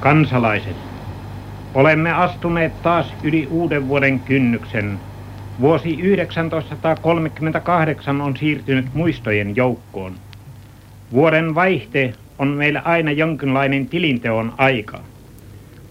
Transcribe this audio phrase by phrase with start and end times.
[0.00, 0.76] Kansalaiset,
[1.74, 4.98] olemme astuneet taas yli uuden vuoden kynnyksen.
[5.60, 5.98] Vuosi
[6.50, 10.12] 1938 on siirtynyt muistojen joukkoon.
[11.12, 15.00] Vuoden vaihte on meillä aina jonkinlainen tilinteon aika.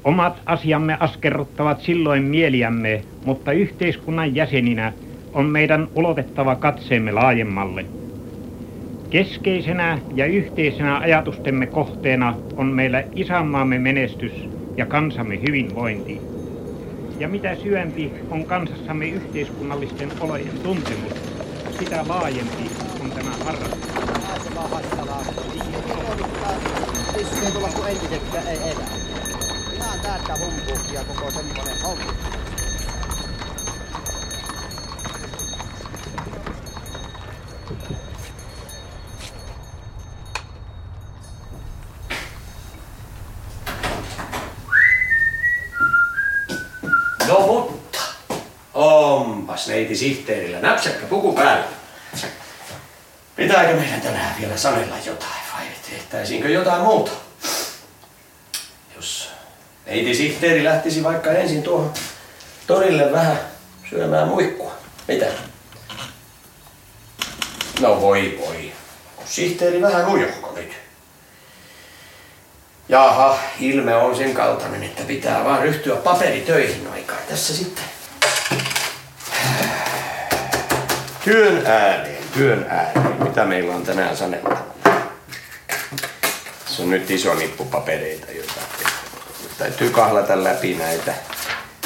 [0.03, 4.93] Omat asiamme askerruttavat silloin mieliämme, mutta yhteiskunnan jäseninä
[5.33, 7.85] on meidän ulotettava katseemme laajemmalle.
[9.09, 14.31] Keskeisenä ja yhteisenä ajatustemme kohteena on meillä isänmaamme menestys
[14.77, 16.21] ja kansamme hyvinvointi.
[17.19, 21.13] Ja mitä syvempi on kansassamme yhteiskunnallisten olojen tuntemus,
[21.79, 22.69] sitä laajempi
[23.03, 23.87] on tämä harrastus.
[27.53, 27.97] Tulla kuin ei.
[29.75, 32.13] Ihan täältä humpuukia koko semmoinen homma.
[47.27, 47.99] No mutta,
[49.77, 51.65] neiti sihteerillä näpsäkkä puku päällä.
[53.35, 57.11] Pitääkö meidän tänään vielä sanella jotain vai tehtäisiinkö jotain muuta?
[58.95, 59.29] Jos
[59.85, 61.93] neiti sihteeri lähtisi vaikka ensin tuohon
[62.67, 63.39] torille vähän
[63.89, 64.71] syömään muikkua.
[65.07, 65.25] Mitä?
[67.81, 68.71] No voi voi.
[69.25, 70.71] Sihteeri vähän ujohko nyt.
[72.89, 77.96] Jaha, ilme on sen kaltainen, että pitää vaan ryhtyä paperitöihin no aikaa tässä sitten.
[81.27, 83.23] Työn ääneen, työn ääneen.
[83.23, 84.57] Mitä meillä on tänään sanella?
[86.65, 88.53] Se on nyt iso nippu papereita, joita
[89.57, 91.13] täytyy kahlata läpi näitä.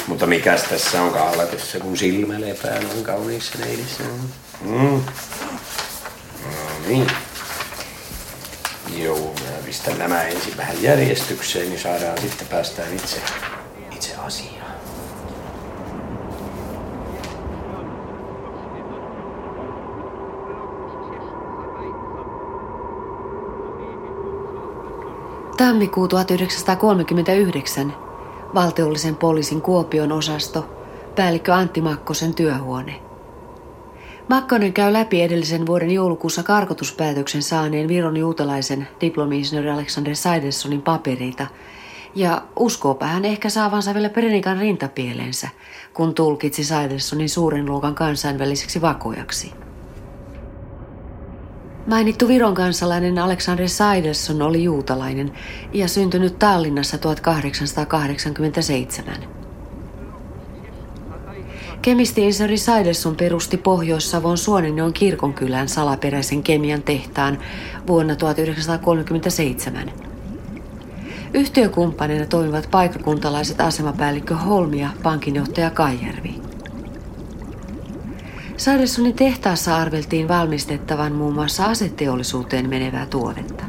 [0.06, 4.02] Mutta mikäs tässä on kahlatessa, kun silmä lepää noin kauniissa neidissä?
[4.60, 5.02] Mm.
[6.44, 7.06] No niin.
[8.96, 13.16] Joo, mä pistän nämä ensin vähän järjestykseen, niin saadaan sitten päästään itse,
[13.90, 14.51] itse asiaan.
[25.72, 27.94] Tammikuu 1939.
[28.54, 30.74] Valtiollisen poliisin Kuopion osasto.
[31.16, 33.00] Päällikkö Antti Makkosen työhuone.
[34.28, 41.46] Makkonen käy läpi edellisen vuoden joulukuussa karkotuspäätöksen saaneen Viron juutalaisen diplomi-insinööri Alexander Saidelsonin papereita
[42.14, 45.48] ja uskoopä hän ehkä saavansa vielä Perenikan rintapieleensä,
[45.94, 49.52] kun tulkitsi Saidelsonin suuren luokan kansainväliseksi vakojaksi.
[51.86, 55.32] Mainittu Viron kansalainen Alexander Saidelson oli juutalainen
[55.72, 59.14] ja syntynyt Tallinnassa 1887.
[61.82, 67.38] Kemisti-insinööri Saidelson perusti Pohjois-Savon Suonenjoen kirkonkylän salaperäisen kemian tehtaan
[67.86, 69.92] vuonna 1937.
[71.34, 76.51] Yhtiökumppaneina toimivat paikkakuntalaiset asemapäällikkö Holmi ja pankinjohtaja Kaijärvi.
[78.62, 83.64] Saidelsonin tehtaassa arveltiin valmistettavan muun muassa aseteollisuuteen menevää tuotetta.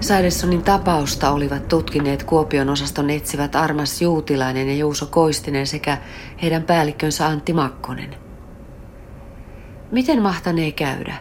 [0.00, 5.98] Saidelsonin tapausta olivat tutkineet Kuopion osaston etsivät Armas Juutilainen ja Juuso Koistinen sekä
[6.42, 8.16] heidän päällikkönsä Antti Makkonen.
[9.92, 11.14] Miten mahtanee käydä?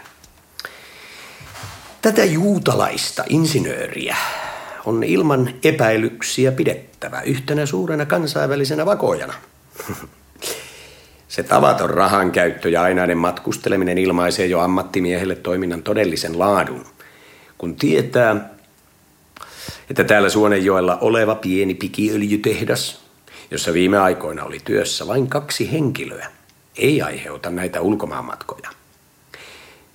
[2.02, 4.16] Tätä juutalaista insinööriä
[4.84, 9.34] on ilman epäilyksiä pidettävä yhtenä suurena kansainvälisenä vakojana.
[11.30, 16.86] Se tavaton rahan käyttö ja ainainen matkusteleminen ilmaisee jo ammattimiehelle toiminnan todellisen laadun.
[17.58, 18.50] Kun tietää,
[19.90, 23.00] että täällä Suonenjoella oleva pieni pikiöljytehdas,
[23.50, 26.26] jossa viime aikoina oli työssä vain kaksi henkilöä,
[26.76, 28.70] ei aiheuta näitä ulkomaanmatkoja.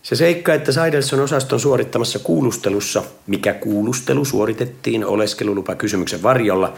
[0.04, 6.74] Se seikka, että Saidelson osaston suorittamassa kuulustelussa, mikä kuulustelu suoritettiin oleskelulupakysymyksen varjolla,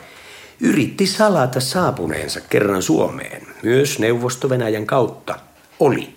[0.59, 5.39] yritti salata saapuneensa kerran Suomeen, myös Neuvosto-Venäjän kautta,
[5.79, 6.15] oli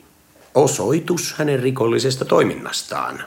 [0.54, 3.24] osoitus hänen rikollisesta toiminnastaan.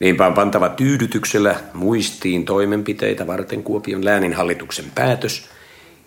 [0.00, 5.48] Niinpä on pantava tyydytyksellä muistiin toimenpiteitä varten Kuopion lääninhallituksen päätös,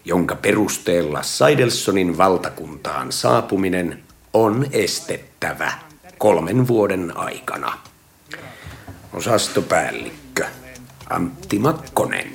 [0.05, 4.03] jonka perusteella Saidelsonin valtakuntaan saapuminen
[4.33, 5.71] on estettävä
[6.17, 7.77] kolmen vuoden aikana.
[9.13, 10.28] Osastopäällikkö
[11.09, 12.27] Antti Makkonen.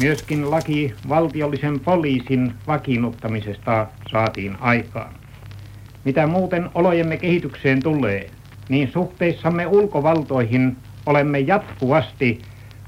[0.00, 5.14] Myöskin laki valtiollisen poliisin vakiinnuttamisesta saatiin aikaan.
[6.04, 8.30] Mitä muuten olojemme kehitykseen tulee,
[8.68, 10.76] niin suhteissamme ulkovaltoihin
[11.06, 12.42] olemme jatkuvasti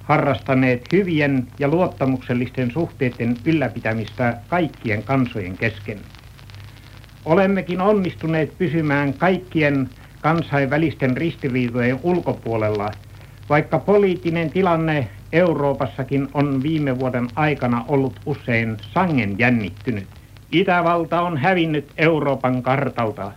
[0.04, 5.98] harrastaneet hyvien ja luottamuksellisten suhteiden ylläpitämistä kaikkien kansojen kesken.
[7.24, 9.90] Olemmekin onnistuneet pysymään kaikkien
[10.20, 12.90] kansainvälisten ristiriitojen ulkopuolella,
[13.48, 20.06] vaikka poliittinen tilanne Euroopassakin on viime vuoden aikana ollut usein sangen jännittynyt.
[20.52, 23.32] Itävalta on hävinnyt Euroopan kartalta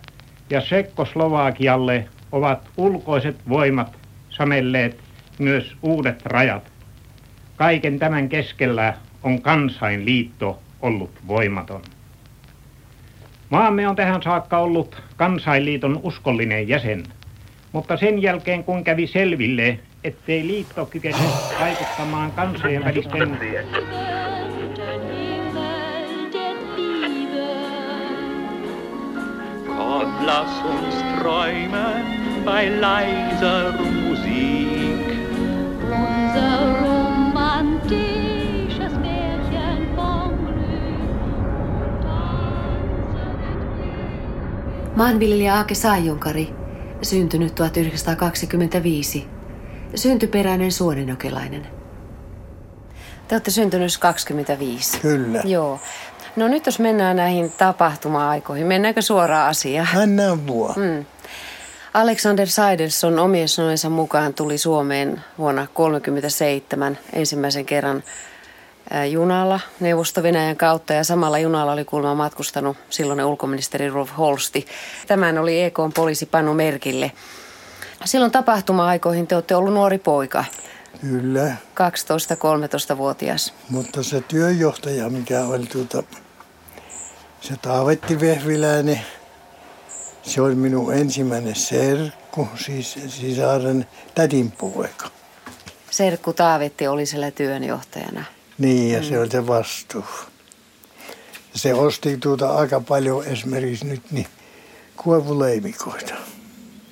[0.50, 3.98] ja Sekkoslovakialle ovat ulkoiset voimat
[4.30, 5.00] sanelleet
[5.40, 6.72] myös uudet rajat.
[7.56, 8.94] Kaiken tämän keskellä
[9.24, 11.82] on kansainliitto ollut voimaton.
[13.50, 17.04] Maamme on tähän saakka ollut kansainliiton uskollinen jäsen,
[17.72, 21.18] mutta sen jälkeen kun kävi selville, ettei liitto kykene
[21.60, 23.38] vaikuttamaan kansojen välisten
[30.26, 32.06] lass uns träumen
[32.46, 34.03] bei leiser
[44.96, 46.54] Maanviljelijä Aake Saajunkari,
[47.02, 49.28] syntynyt 1925,
[49.96, 51.68] syntyperäinen suonenokelainen.
[53.28, 55.00] Te olette syntynyt 25.
[55.00, 55.42] Kyllä.
[55.46, 55.80] Joo.
[56.36, 59.88] No nyt jos mennään näihin tapahtuma-aikoihin, mennäänkö suoraan asiaan?
[59.94, 60.74] Mennään vuo.
[60.76, 61.06] Mm.
[61.94, 68.04] Alexander Seidelson omien sanojensa mukaan tuli Suomeen vuonna 1937 ensimmäisen kerran
[69.12, 74.66] junalla Neuvosto-Venäjän kautta ja samalla junalla oli kuulemma matkustanut silloinen ulkoministeri Rolf Holsti.
[75.08, 77.12] Tämän oli EK poliisi Panu Merkille.
[78.06, 80.46] Silloin tapahtuma-aikoihin te olette ollut nuori poika.
[81.02, 81.56] Kyllä.
[82.94, 83.54] 12-13-vuotias.
[83.70, 86.04] Mutta se työjohtaja, mikä oli tuota
[87.42, 89.02] se Taavetti Vehviläinen,
[90.24, 95.10] se oli minun ensimmäinen serkku, siis sisaren tätin poika.
[95.92, 98.24] Serkku Taavetti oli siellä työnjohtajana.
[98.58, 99.06] Niin, ja mm.
[99.06, 100.06] se oli se vastuu.
[101.56, 104.28] Se osti tuota aika paljon esimerkiksi nyt niin
[104.98, 106.14] kuovuleimikoita.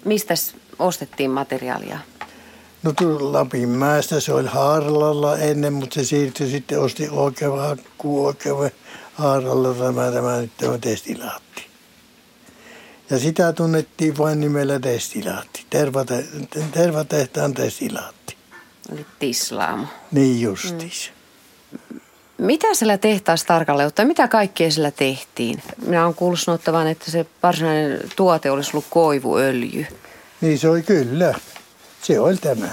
[0.06, 0.34] Mistä
[0.80, 2.00] ostettiin materiaalia?
[2.84, 8.56] No Lapinmäestä se oli Haarlalla ennen, mutta se siirtyi sitten, osti oikein hakkuu oikein
[9.14, 11.66] Haaralla tämä, tämä nyt tämä testilaatti.
[13.10, 16.26] Ja sitä tunnettiin vain nimellä testilaatti, tervate,
[16.72, 18.36] tervatehtaan testilaatti.
[18.94, 19.86] Eli tislaamu.
[20.12, 21.12] Niin justis.
[21.16, 21.21] Mm.
[22.38, 25.64] Mitä siellä tehtaassa tarkalleen ottaen, mitä kaikkea siellä tehtiin?
[25.86, 29.86] Minä olen kuullut sanottavan, että se varsinainen tuote olisi ollut koivuöljy.
[30.42, 31.34] Niin se oli kyllä.
[32.02, 32.70] Se oli tämä.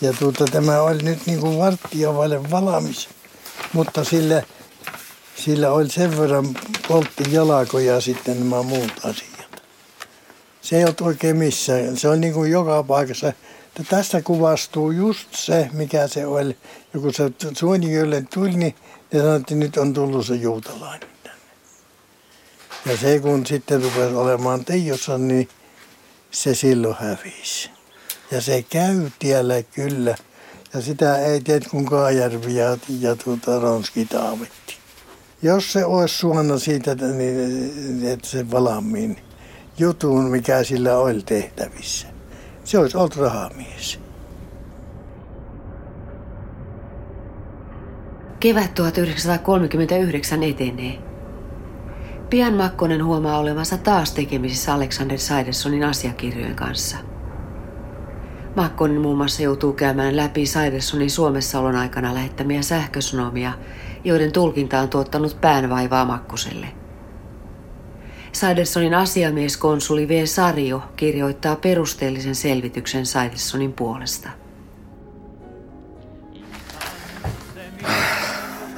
[0.00, 2.08] Ja tuota, tämä oli nyt niin kuin varttia.
[3.72, 4.42] Mutta sillä
[5.44, 6.56] sillä oli sen verran
[6.88, 9.62] poltti jalakoja sitten nämä muut asiat.
[10.60, 11.96] Se ei ollut oikein missään.
[11.96, 13.32] Se on niin kuin joka paikassa.
[13.84, 16.56] Tästä kuvastuu just se, mikä se oli.
[16.94, 18.74] Ja kun se Suonijölle tuli, niin
[19.12, 21.38] ne sanoi, että nyt on tullut se juutalainen tänne.
[22.86, 25.48] Ja se kun sitten rupesi olemaan Teijossa, niin
[26.30, 27.70] se silloin hävisi.
[28.30, 30.16] Ja se käy tiellä kyllä.
[30.74, 34.76] Ja sitä ei tiedä kuin Kaajärvi ja, ja tuota Ronski Taavetti.
[35.42, 39.16] Jos se olisi suona siitä, niin, että se valmiin
[39.78, 42.06] jutun, mikä sillä oli tehtävissä,
[42.68, 44.00] se olisi ollut rahamies.
[48.40, 50.98] Kevät 1939 etenee.
[52.30, 56.96] Pian Makkonen huomaa olevansa taas tekemisissä Alexander Saidersonin asiakirjojen kanssa.
[58.56, 63.52] Makkonen muun muassa joutuu käymään läpi Saidersonin Suomessa olon aikana lähettämiä sähkösonomia–
[64.04, 66.68] joiden tulkinta on tuottanut päänvaivaa Makkoselle.
[68.38, 70.26] Saidersonin asiamieskonsuli V.
[70.26, 74.28] Sario kirjoittaa perusteellisen selvityksen Saidersonin puolesta.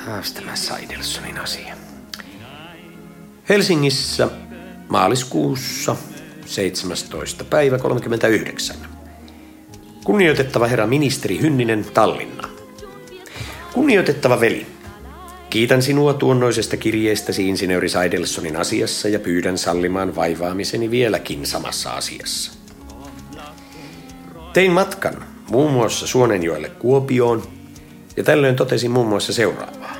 [0.06, 1.74] Taas tämä Saidersonin asia.
[3.48, 4.28] Helsingissä
[4.88, 5.96] maaliskuussa
[6.46, 7.44] 17.
[7.44, 8.76] päivä 39.
[10.04, 12.48] Kunnioitettava herra ministeri Hynninen Tallinna.
[13.72, 14.66] Kunnioitettava veli,
[15.50, 22.52] kiitän sinua tuonnoisesta kirjeestäsi insinööri Saidelsonin asiassa ja pyydän sallimaan vaivaamiseni vieläkin samassa asiassa.
[24.52, 27.42] Tein matkan muun muassa Suonenjoelle Kuopioon
[28.16, 29.96] ja tällöin totesin muun muassa seuraavaa.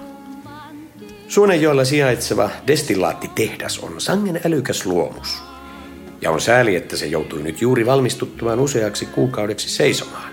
[1.28, 5.42] Suonenjoella sijaitseva destillaattitehdas on sangen älykäs luomus.
[6.21, 10.33] Ja on sääli, että se joutui nyt juuri valmistuttumaan useaksi kuukaudeksi seisomaan.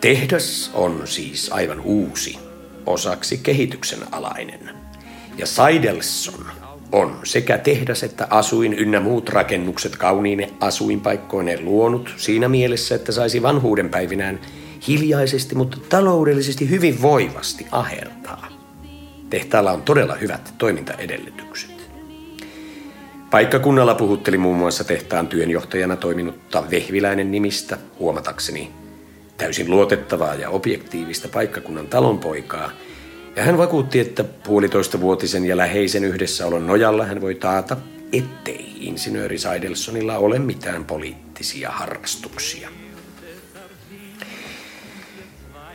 [0.00, 2.45] Tehdas on siis aivan uusi,
[2.86, 4.70] osaksi kehityksen alainen.
[5.38, 6.46] Ja Saidelson
[6.92, 13.42] on sekä tehdas että asuin ynnä muut rakennukset kauniine asuinpaikkoineen luonut siinä mielessä, että saisi
[13.42, 14.40] vanhuuden päivinään
[14.88, 18.48] hiljaisesti, mutta taloudellisesti hyvin voivasti ahertaa.
[19.30, 21.90] Tehtaalla on todella hyvät toimintaedellytykset.
[23.30, 28.85] Paikkakunnalla puhutteli muun muassa tehtaan työnjohtajana toiminutta Vehviläinen nimistä, huomatakseni
[29.36, 32.70] täysin luotettavaa ja objektiivista paikkakunnan talonpoikaa,
[33.36, 37.76] ja hän vakuutti, että puolitoista vuotisen ja läheisen yhdessäolon nojalla hän voi taata,
[38.12, 42.68] ettei insinööri Saidelsonilla ole mitään poliittisia harrastuksia.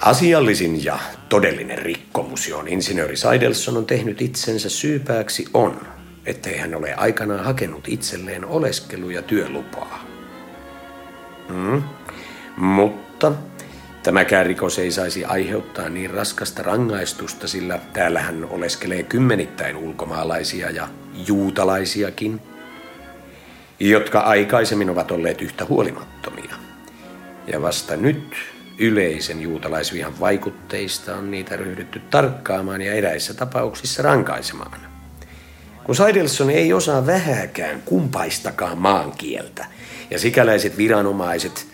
[0.02, 1.00] Asiallisin ja
[1.30, 5.82] todellinen rikkomus, johon insinööri Saidelson on tehnyt itsensä syypääksi, on,
[6.26, 10.06] ettei hän ole aikanaan hakenut itselleen oleskelu- ja työlupaa.
[11.50, 11.84] Mm.
[12.58, 13.32] Mutta
[14.04, 20.88] tämäkään rikos ei saisi aiheuttaa niin raskasta rangaistusta, sillä täällähän oleskelee kymmenittäin ulkomaalaisia ja
[21.28, 22.42] juutalaisiakin,
[23.80, 26.56] jotka aikaisemmin ovat olleet yhtä huolimattomia.
[27.48, 28.36] Ja vasta nyt
[28.78, 34.82] yleisen juutalaisvihan vaikutteista on niitä ryhdytty tarkkaamaan ja eräissä tapauksissa rankaisemaan.
[35.84, 39.66] Kun Saidelson ei osaa vähäkään kumpaistakaan maankieltä,
[40.12, 41.68] ja sikäläiset viranomaiset,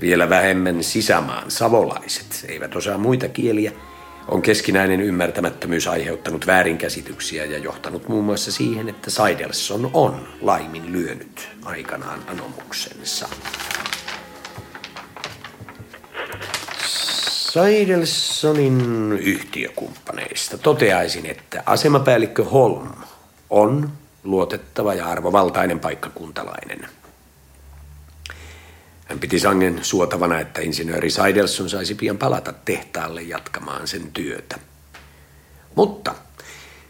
[0.00, 3.72] vielä vähemmän sisämaan savolaiset, eivät osaa muita kieliä,
[4.28, 11.48] on keskinäinen ymmärtämättömyys aiheuttanut väärinkäsityksiä ja johtanut muun muassa siihen, että Saidelson on laimin lyönyt
[11.64, 13.28] aikanaan anomuksensa.
[17.52, 22.88] Saidelsonin yhtiökumppaneista toteaisin, että asemapäällikkö Holm
[23.50, 23.92] on
[24.24, 26.88] luotettava ja arvovaltainen paikkakuntalainen.
[29.10, 34.58] Hän piti sangen suotavana, että insinööri Saidelson saisi pian palata tehtaalle jatkamaan sen työtä.
[35.74, 36.14] Mutta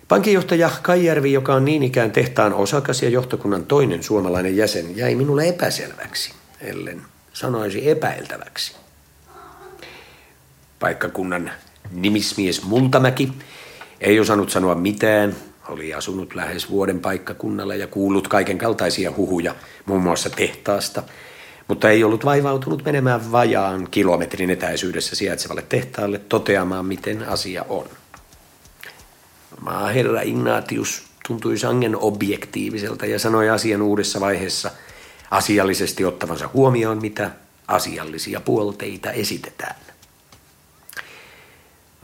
[0.09, 5.49] pankinjohtaja Kaijärvi, joka on niin ikään tehtaan osakas ja johtokunnan toinen suomalainen jäsen, jäi minulle
[5.49, 8.77] epäselväksi, ellen sanoisi epäiltäväksi
[10.81, 11.51] paikkakunnan
[11.91, 13.33] nimismies Multamäki,
[14.01, 15.37] ei osannut sanoa mitään,
[15.69, 19.55] oli asunut lähes vuoden paikkakunnalla ja kuullut kaiken kaltaisia huhuja,
[19.87, 21.03] muun muassa tehtaasta,
[21.71, 27.87] mutta ei ollut vaivautunut menemään vajaan kilometrin etäisyydessä sijaitsevalle tehtaalle toteamaan, miten asia on.
[29.61, 34.71] Maaherra Ignatius tuntui sangen objektiiviselta ja sanoi asian uudessa vaiheessa
[35.31, 37.31] asiallisesti ottavansa huomioon, mitä
[37.69, 39.77] asiallisia puolteita esitetään.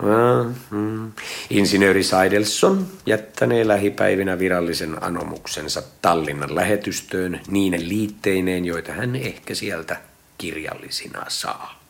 [0.03, 1.13] Mm-hmm.
[1.51, 10.01] Insinööri Saidelson jättänee lähipäivinä virallisen anomuksensa Tallinnan lähetystöön niine liitteineen, joita hän ehkä sieltä
[10.39, 11.81] kirjallisina saa.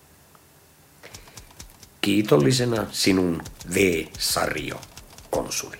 [2.01, 3.43] Kiitollisena sinun
[3.75, 4.05] V.
[4.19, 4.81] Sarjo,
[5.31, 5.77] konsuli.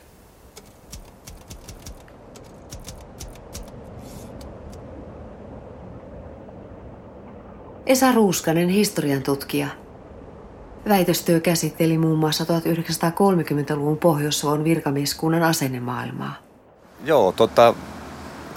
[7.87, 9.69] Esa Ruuskanen, historian tutkija–
[10.89, 16.35] Väitöstyö käsitteli muun muassa 1930-luvun Pohjois-Savon virkamieskunnan asennemaailmaa.
[17.05, 17.75] Joo, tota,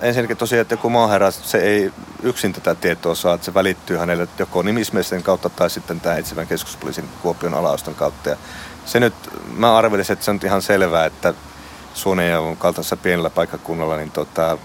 [0.02, 1.92] ensinnäkin tosiaan, että joku maaherra, se ei
[2.24, 6.48] yksin tätä tietoa saa, että se välittyy hänelle joko nimismiesten kautta tai sitten tämä etsivän
[6.48, 8.30] keskuspoliisin Kuopion alaoston kautta.
[8.30, 8.38] Ja
[8.86, 9.14] se nyt,
[9.58, 11.34] mä arvelisin, että se on ihan selvää, että
[11.94, 14.58] Suonenjavon kaltaisessa pienellä paikkakunnalla, niin tota,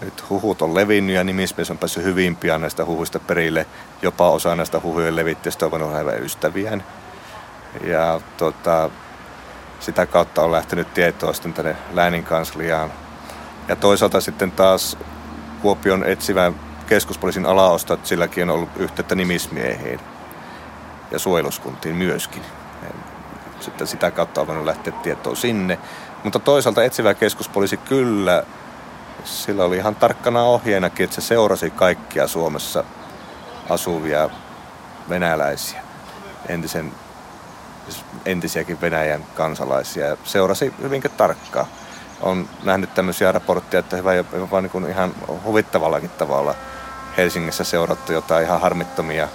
[0.00, 3.66] nyt huhut on levinnyt ja nimismies on päässyt hyvin pian näistä huhuista perille.
[4.02, 6.84] Jopa osa näistä huhujen levittäjistä on voinut häivä ystäviään.
[7.84, 8.90] Ja tota,
[9.80, 12.92] sitä kautta on lähtenyt tietoa sitten tänne läänin kansliaan.
[13.68, 14.96] Ja toisaalta sitten taas
[15.62, 16.54] Kuopion etsivän
[16.86, 20.00] keskuspoliisin alaosta, että silläkin on ollut yhteyttä nimismiehiin
[21.10, 22.42] ja suojeluskuntiin myöskin.
[23.60, 25.78] Sitten sitä kautta on voinut lähteä tietoa sinne.
[26.24, 28.44] Mutta toisaalta etsivä keskuspoliisi kyllä
[29.24, 32.84] sillä oli ihan tarkkana ohjeenakin, että se seurasi kaikkia Suomessa
[33.68, 34.30] asuvia
[35.08, 35.82] venäläisiä,
[36.48, 36.92] entisen,
[38.24, 41.66] entisiäkin Venäjän kansalaisia, seurasi hyvinkin tarkkaan.
[42.20, 46.54] On nähnyt tämmöisiä raportteja, että hyvä jopa niin ihan huvittavallakin tavalla
[47.16, 49.28] Helsingissä seurattu jotain ihan harmittomia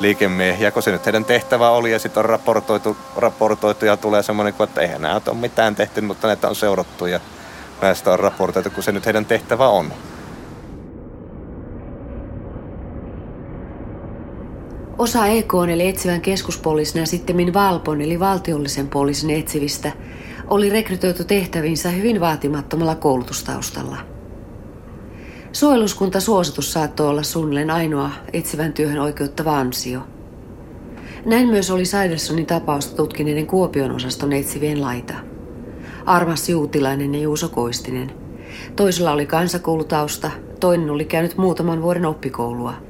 [0.00, 4.54] liikemiehiä, kun se nyt heidän tehtävä oli ja sitten on raportoitu, raportoitu ja tulee semmoinen,
[4.64, 7.20] että eihän näitä ole mitään tehty, mutta näitä on seurattu ja
[7.82, 9.92] näistä on raportoitu, kun se nyt heidän tehtävä on.
[14.98, 19.92] Osa EK eli etsivän keskuspoliisin ja sitten Valpon eli valtiollisen poliisin etsivistä
[20.48, 23.96] oli rekrytoitu tehtäviinsä hyvin vaatimattomalla koulutustaustalla.
[25.52, 30.00] Suojeluskunta suositus saattoi olla suunnilleen ainoa etsivän työhön oikeuttava ansio.
[31.24, 35.14] Näin myös oli Saidersonin tapausta tutkineiden Kuopion osaston etsivien laita.
[36.06, 38.12] Armas Juutilainen ja Juuso Koistinen.
[38.76, 42.74] Toisella oli kansakoulutausta, toinen oli käynyt muutaman vuoden oppikoulua–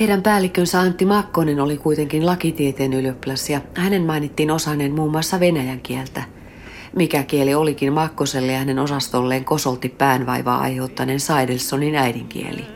[0.00, 5.80] heidän päällikkönsä Antti Makkonen oli kuitenkin lakitieteen ylioppilas ja hänen mainittiin osanneen muun muassa venäjän
[5.80, 6.22] kieltä.
[6.96, 12.66] Mikä kieli olikin Makkoselle ja hänen osastolleen kosolti päänvaivaa aiheuttaneen Saidelsonin äidinkieli.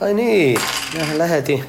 [0.00, 0.60] Ai niin,
[0.92, 1.64] minähän lähetin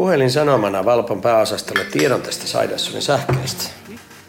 [0.00, 3.64] puhelin sanomana Valpon pääosastolle tiedon tästä Saidelsonin sähkeestä.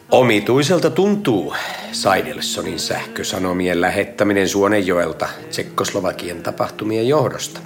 [0.09, 1.55] Omituiselta tuntuu
[1.91, 7.59] Saidelsonin sähkösanomien lähettäminen Suonenjoelta Tsekkoslovakian tapahtumien johdosta.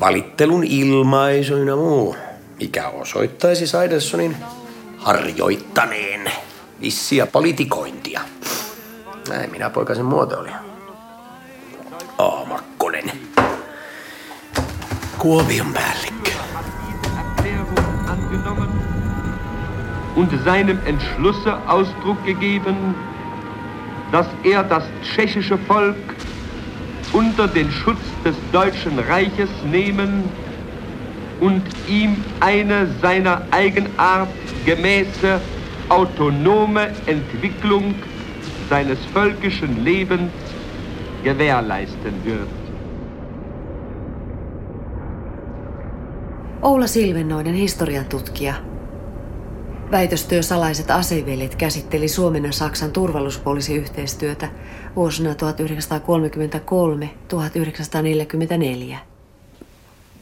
[0.00, 2.16] Valittelun ilmaisuina muu,
[2.60, 4.36] mikä osoittaisi Saidelsonin
[4.96, 6.32] harjoittaneen
[6.80, 8.20] vissiä politikointia.
[9.28, 10.54] Näin minä poikasen muotoilin.
[12.18, 13.12] Aamakkonen.
[15.18, 16.13] Kuopion päällikkö.
[20.16, 22.94] Und seinem Entschlusse Ausdruck gegeben,
[24.12, 25.96] dass er das tschechische Volk
[27.12, 30.24] unter den Schutz des Deutschen Reiches nehmen
[31.40, 34.28] und ihm eine seiner Eigenart
[34.64, 35.40] gemäße
[35.88, 37.94] autonome Entwicklung
[38.70, 40.30] seines völkischen Lebens
[41.22, 42.48] gewährleisten wird.
[46.62, 48.56] Oula Silvennoinen, historiantutkija,
[49.94, 54.48] Väitöstyö Salaiset aseveljet käsitteli Suomen ja Saksan turvallisuuspoliisiyhteistyötä
[54.96, 55.36] vuosina 1933-1944.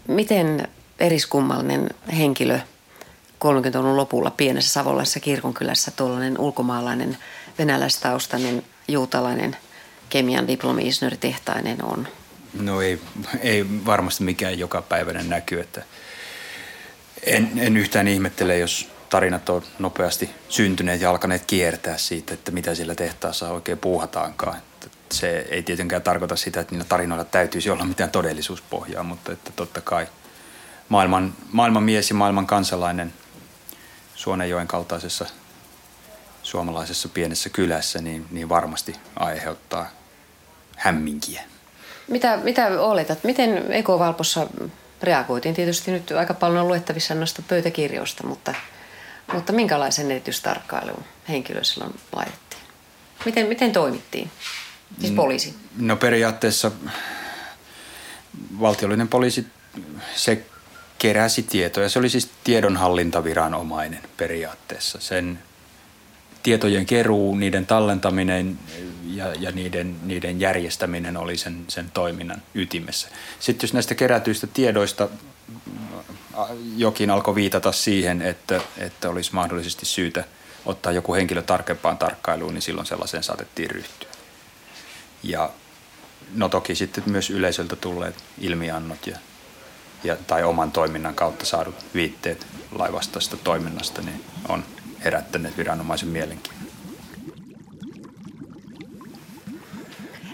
[0.08, 0.68] Miten
[1.00, 2.58] eriskummallinen henkilö
[3.44, 7.16] 30-luvun lopulla pienessä savolaisessa kirkonkylässä tuollainen ulkomaalainen
[7.58, 9.56] venäläistaustainen juutalainen
[10.08, 12.08] kemian diplomi-insinööritehtainen on?
[12.60, 12.98] No ei,
[13.40, 15.82] ei varmasti mikään jokapäiväinen näky, että
[17.22, 22.74] en, en yhtään ihmettele, jos tarinat on nopeasti syntyneet ja alkaneet kiertää siitä, että mitä
[22.74, 24.56] sillä tehtaassa oikein puuhataankaan.
[24.56, 29.50] Että se ei tietenkään tarkoita sitä, että niillä tarinoilla täytyisi olla mitään todellisuuspohjaa, mutta että
[29.56, 30.06] totta kai
[30.88, 33.12] maailman, maailman mies ja maailman kansalainen
[34.14, 35.26] Suonenjoen kaltaisessa
[36.42, 39.86] suomalaisessa pienessä kylässä, niin, niin varmasti aiheuttaa
[40.76, 41.42] hämminkiä.
[42.08, 43.24] Mitä, mitä oletat?
[43.24, 44.46] Miten Ekovalpossa
[45.02, 45.54] reagoitiin?
[45.54, 48.54] Tietysti nyt aika paljon on luettavissa noista pöytäkirjoista, mutta
[49.32, 52.62] mutta minkälaisen erityistarkkailun henkilö silloin laitettiin?
[53.24, 54.30] Miten, miten toimittiin?
[54.98, 55.16] Siis mm.
[55.16, 55.54] poliisi?
[55.76, 56.70] No periaatteessa
[58.60, 59.46] valtiollinen poliisi,
[60.14, 60.42] se
[60.98, 61.88] keräsi tietoja.
[61.88, 65.00] Se oli siis tiedonhallintaviranomainen periaatteessa.
[65.00, 65.38] Sen
[66.42, 68.58] tietojen keruu, niiden tallentaminen
[69.06, 73.08] ja, ja niiden, niiden järjestäminen oli sen, sen toiminnan ytimessä.
[73.40, 75.08] Sitten jos näistä kerätyistä tiedoista
[76.76, 80.24] jokin alkoi viitata siihen, että, että olisi mahdollisesti syytä
[80.66, 84.08] ottaa joku henkilö tarkempaan tarkkailuun, niin silloin sellaiseen saatettiin ryhtyä.
[85.22, 85.50] Ja
[86.34, 89.18] no toki sitten myös yleisöltä tulleet ilmiannot ja,
[90.04, 94.64] ja, tai oman toiminnan kautta saadut viitteet laivastaista toiminnasta niin on
[95.04, 96.62] herättäneet viranomaisen mielenkiinnon.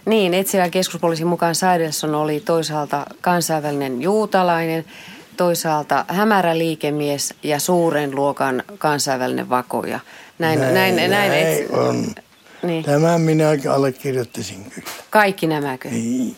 [0.07, 4.85] Niin, etsivän keskuspoliisin mukaan Saidelson oli toisaalta kansainvälinen juutalainen–
[5.39, 10.01] toisaalta hämärä liikemies ja suuren luokan kansainvälinen vakoja.
[10.39, 12.15] Näin, näin, näin, näin, näin et, on.
[12.63, 12.85] Niin.
[12.85, 14.89] Tämän minä allekirjoittaisin kyllä.
[15.11, 15.89] Kaikki nämäkö?
[15.89, 16.37] Niin.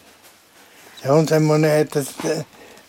[1.02, 2.00] Se on semmoinen, että,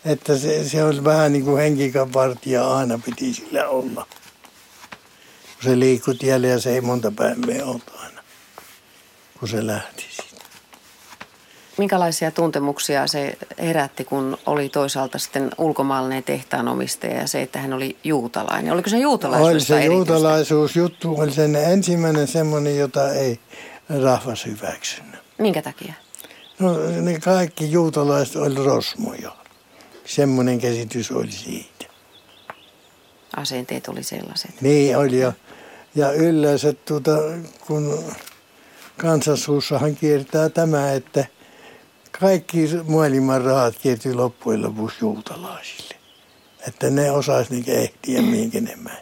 [0.04, 4.06] että se, se on vähän niin kuin henkikapartia aina piti sillä olla.
[5.54, 8.22] Kun se liikkui tielle ja se ei monta päivää ollut aina,
[9.38, 10.04] kun se lähti
[11.78, 17.96] Minkälaisia tuntemuksia se herätti, kun oli toisaalta sitten ulkomaalainen tehtaanomistaja ja se, että hän oli
[18.04, 18.72] juutalainen?
[18.72, 19.50] Oliko se juutalaisuus?
[19.50, 23.40] Oli se juutalaisuusjuttu, oli sen ensimmäinen semmoinen, jota ei
[24.02, 25.20] rahvas hyväksynyt.
[25.38, 25.94] Minkä takia?
[26.58, 29.32] No ne kaikki juutalaiset oli rosmoja.
[30.04, 31.84] Semmoinen käsitys oli siitä.
[33.36, 34.60] Asenteet oli sellaiset.
[34.60, 35.32] Niin oli ja,
[35.94, 37.18] ja yleensä tuota,
[37.66, 38.04] kun
[38.96, 41.26] kansansuussahan kiertää tämä, että–
[42.22, 45.94] kaikki maailman rahat kiertyi loppujen lopuksi juutalaisille.
[46.68, 48.96] Että ne osasi niin ehtiä mihinkä ne meni.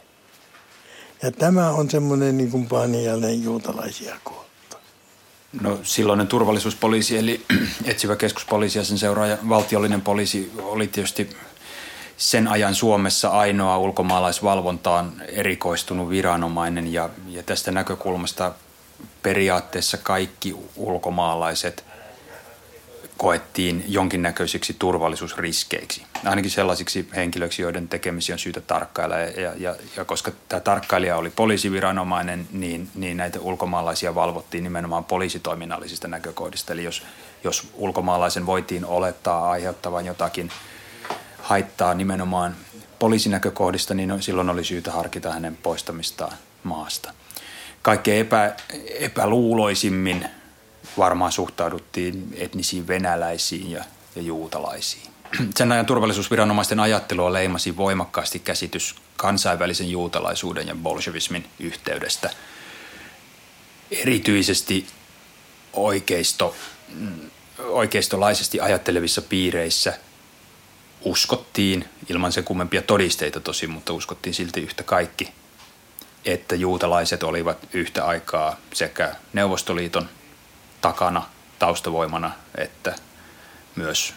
[1.23, 2.69] Ja tämä on semmoinen niin kuin
[3.43, 4.77] juutalaisia kohta.
[5.61, 7.47] No silloinen turvallisuuspoliisi eli
[7.85, 11.37] etsivä keskuspoliisi ja sen seuraaja valtiollinen poliisi oli tietysti
[12.17, 18.53] sen ajan Suomessa ainoa ulkomaalaisvalvontaan erikoistunut viranomainen ja, ja tästä näkökulmasta
[19.23, 21.90] periaatteessa kaikki ulkomaalaiset
[23.21, 26.03] koettiin jonkinnäköisiksi turvallisuusriskeiksi.
[26.25, 29.19] Ainakin sellaisiksi henkilöiksi, joiden tekemisiä on syytä tarkkailla.
[29.19, 36.09] Ja, ja, ja koska tämä tarkkailija oli poliisiviranomainen, niin, niin näitä ulkomaalaisia valvottiin nimenomaan poliisitoiminnallisista
[36.09, 36.73] näkökohdista.
[36.73, 37.03] Eli jos,
[37.45, 40.51] jos ulkomaalaisen voitiin olettaa aiheuttavan jotakin
[41.43, 42.57] haittaa nimenomaan
[42.99, 46.33] poliisinäkökohdista, niin silloin oli syytä harkita hänen poistamistaan
[46.65, 47.15] maasta.
[47.83, 48.55] Kaikkein epä,
[48.99, 50.27] epäluuloisimmin
[50.99, 53.85] varmaan suhtauduttiin etnisiin venäläisiin ja,
[54.17, 55.11] ja juutalaisiin.
[55.57, 62.31] Sen ajan turvallisuusviranomaisten ajattelua leimasi voimakkaasti käsitys kansainvälisen juutalaisuuden ja bolshevismin yhteydestä.
[63.91, 64.87] Erityisesti
[65.73, 66.57] oikeisto,
[67.59, 69.99] oikeistolaisesti ajattelevissa piireissä
[71.05, 75.29] uskottiin, ilman sen kummempia todisteita tosi, mutta uskottiin silti yhtä kaikki,
[76.25, 80.09] että juutalaiset olivat yhtä aikaa sekä Neuvostoliiton
[80.81, 81.23] takana
[81.59, 82.95] taustavoimana, että
[83.77, 84.15] myös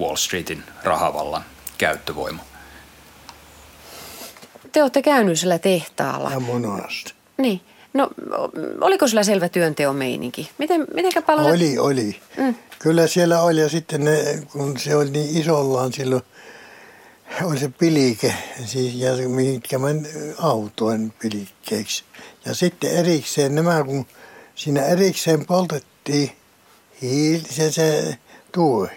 [0.00, 1.44] Wall Streetin rahavallan
[1.78, 2.44] käyttövoima.
[4.72, 6.30] Te olette käynyt sillä tehtaalla.
[6.30, 7.14] Ja monasti.
[7.36, 7.60] Niin.
[7.92, 8.10] No,
[8.80, 10.50] oliko sillä selvä työnteon meininki?
[10.58, 11.50] Miten, mitenkä paljon...
[11.50, 12.20] Oli, oli.
[12.36, 12.54] Mm.
[12.78, 16.22] Kyllä siellä oli ja sitten ne, kun se oli niin isollaan silloin,
[17.42, 22.04] oli se pilike, siis, ja mitkä men autoen pilikkeeksi.
[22.44, 24.06] Ja sitten erikseen nämä, kun
[24.54, 25.99] siinä erikseen poltettiin
[27.02, 28.18] hiil, se, se
[28.52, 28.96] tuohi.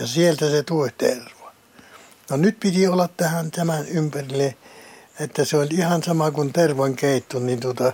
[0.00, 1.52] Ja sieltä se tuohi terva.
[2.30, 4.56] No nyt piti olla tähän tämän ympärille,
[5.20, 7.92] että se oli ihan sama kuin tervan keitto, niin tuota,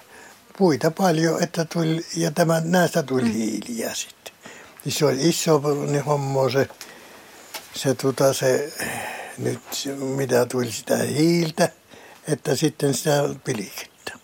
[0.58, 3.32] puita paljon, että tuli, ja tämä, näistä tuli mm.
[3.32, 4.34] hiiliä sitten.
[4.84, 6.68] Niin se oli iso niin hommo se,
[7.74, 8.72] se, tuota, se
[9.38, 9.60] nyt
[9.98, 11.68] mitä tuli sitä hiiltä,
[12.28, 14.18] että sitten sitä pilikettä.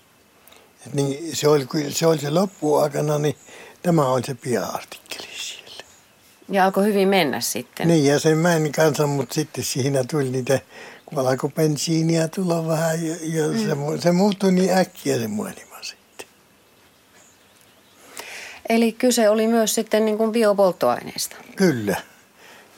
[0.87, 3.37] Et niin se, oli, se oli se loppuaikana, niin
[3.85, 5.85] tämä oli se pia-artikkeli siellä.
[6.49, 7.89] Ja alkoi hyvin mennä sitten.
[7.89, 10.61] Niin, ja se meni kanssa, mutta sitten siinä tuli niitä,
[11.07, 13.59] kun alkoi bensiiniä tulla vähän, ja, ja mm.
[13.59, 16.27] se, se muuttui niin äkkiä se maailma sitten.
[18.69, 21.37] Eli kyse oli myös sitten niin kuin biopolttoaineesta.
[21.57, 21.97] Kyllä.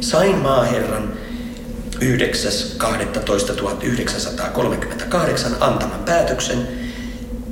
[0.00, 1.12] sain maaherran
[2.00, 2.04] 9.12.1938
[5.60, 6.68] antaman päätöksen,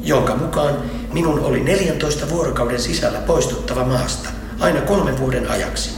[0.02, 4.28] jonka mukaan minun oli 14 vuorokauden sisällä poistuttava maasta
[4.60, 5.90] aina kolmen vuoden ajaksi.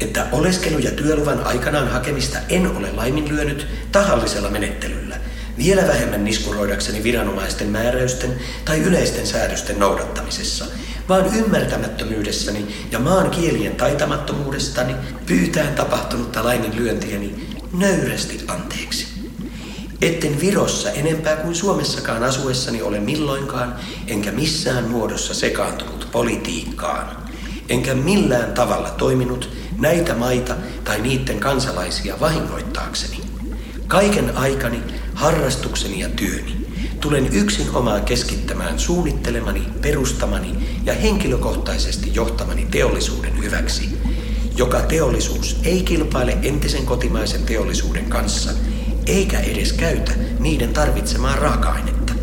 [0.00, 5.16] että oleskelu- ja työluvan aikanaan hakemista en ole laiminlyönyt tahallisella menettelyllä,
[5.58, 10.64] vielä vähemmän niskuroidakseni viranomaisten määräysten tai yleisten säädösten noudattamisessa,
[11.08, 14.94] vaan ymmärtämättömyydessäni ja maan kielien taitamattomuudestani
[15.26, 19.17] pyytään tapahtunutta laiminlyöntiäni nöyrästi anteeksi.
[20.02, 27.16] Etten Virossa enempää kuin Suomessakaan asuessani ole milloinkaan, enkä missään muodossa sekaantunut politiikkaan,
[27.68, 33.20] enkä millään tavalla toiminut näitä maita tai niiden kansalaisia vahingoittaakseni.
[33.86, 34.82] Kaiken aikani,
[35.14, 36.68] harrastukseni ja työni
[37.00, 43.98] tulen yksin omaan keskittämään suunnittelemani, perustamani ja henkilökohtaisesti johtamani teollisuuden hyväksi,
[44.56, 48.50] joka teollisuus ei kilpaile entisen kotimaisen teollisuuden kanssa,
[49.08, 52.14] eikä edes käytä niiden tarvitsemaa raaka-ainetta.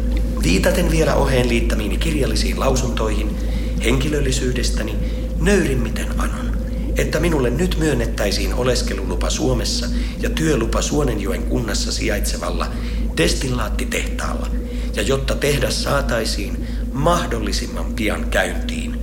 [0.44, 3.38] Viitaten vielä oheen liittämiini kirjallisiin lausuntoihin,
[3.84, 4.96] henkilöllisyydestäni
[5.40, 6.58] nöyrimmiten anon,
[6.98, 9.88] että minulle nyt myönnettäisiin oleskelulupa Suomessa
[10.20, 12.68] ja työlupa Suonenjoen kunnassa sijaitsevalla
[13.18, 14.48] destillaattitehtaalla,
[14.96, 19.00] ja jotta tehdas saataisiin mahdollisimman pian käyntiin,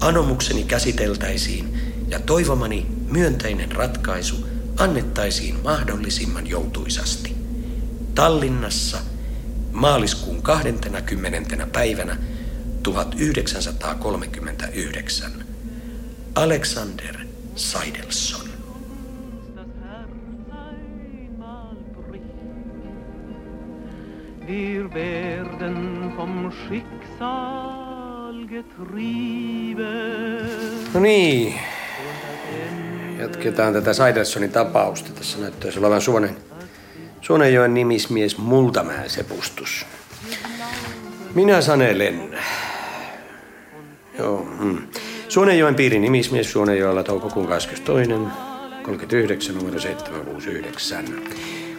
[0.00, 4.49] anomukseni käsiteltäisiin ja toivomani myönteinen ratkaisu
[4.80, 7.36] annettaisiin mahdollisimman joutuisasti.
[8.14, 8.98] Tallinnassa
[9.72, 10.90] maaliskuun 20.
[11.72, 12.16] päivänä
[12.82, 15.32] 1939.
[16.34, 17.16] Alexander
[17.54, 18.50] Seidelson.
[24.46, 29.80] Wir werden vom Schicksal getrieben.
[30.94, 31.54] No niin,
[33.20, 35.10] jatketaan tätä Seidelsonin tapausta.
[35.12, 36.36] Tässä näyttäisi olevan Suonen,
[37.20, 39.86] Suonenjoen nimismies Multamäen sepustus.
[41.34, 42.38] Minä sanelen.
[44.18, 44.78] Joo, mm.
[45.28, 48.50] Suonenjoen piirin nimismies Suonenjoella toukokuun 22.
[48.82, 51.04] 39 numero 769.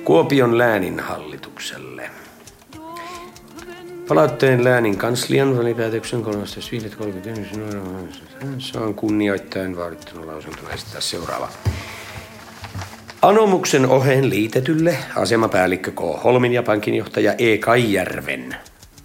[0.04, 2.10] Kuopion läänin hallitukselle.
[4.08, 6.32] Palautteen läänin kanslian välipäätöksen 13.5.30
[8.58, 11.50] saan kunnioittaen vaadittuna lausuntona esittää seuraava.
[13.22, 16.00] Anomuksen oheen liitetylle asemapäällikkö K.
[16.24, 17.58] Holmin ja pankinjohtaja E.
[17.58, 18.56] Kaijärven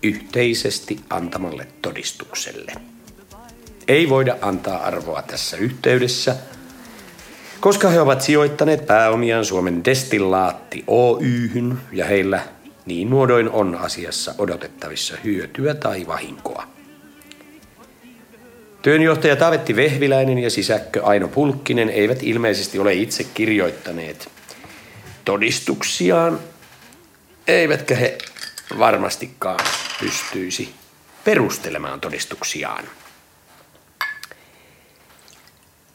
[0.03, 2.73] yhteisesti antamalle todistukselle.
[3.89, 6.37] Ei voida antaa arvoa tässä yhteydessä,
[7.61, 12.56] koska he ovat sijoittaneet pääomiaan Suomen Destillaatti Oyhyn ja heillä
[12.87, 16.66] niin muodoin on asiassa odotettavissa hyötyä tai vahinkoa.
[18.83, 24.29] Työnjohtaja Taavetti Vehviläinen ja sisäkkö Aino Pulkkinen eivät ilmeisesti ole itse kirjoittaneet
[25.25, 26.40] todistuksiaan,
[27.46, 28.18] eivätkä he
[28.79, 29.61] varmastikaan
[30.01, 30.75] pystyisi
[31.25, 32.85] perustelemaan todistuksiaan.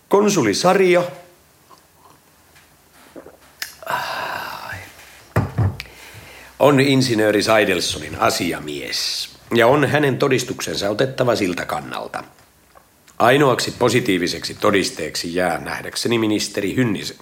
[0.09, 1.11] Konsuli Sario
[6.61, 12.23] on insinööri Seidelsonin asiamies ja on hänen todistuksensa otettava siltä kannalta.
[13.19, 17.17] Ainoaksi positiiviseksi todisteeksi jää nähdäkseni ministeri Hynnisen,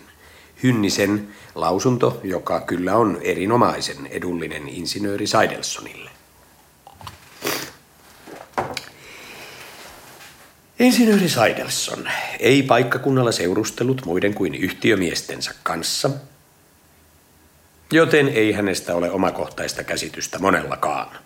[0.64, 6.10] Hynnisen lausunto, joka kyllä on erinomaisen edullinen insinööri Seidelsonille.
[10.80, 16.10] Insinööri Seidelson ei paikkakunnalla seurustellut muiden kuin yhtiömiestensä kanssa–
[17.92, 21.18] joten ei hänestä ole omakohtaista käsitystä monellakaan.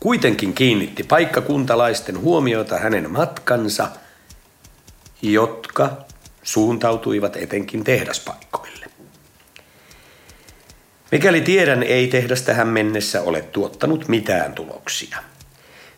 [0.00, 3.88] Kuitenkin kiinnitti paikkakuntalaisten huomiota hänen matkansa,
[5.22, 5.96] jotka
[6.42, 8.86] suuntautuivat etenkin tehdaspaikkoille.
[11.12, 15.18] Mikäli tiedän, ei tehdas tähän mennessä ole tuottanut mitään tuloksia.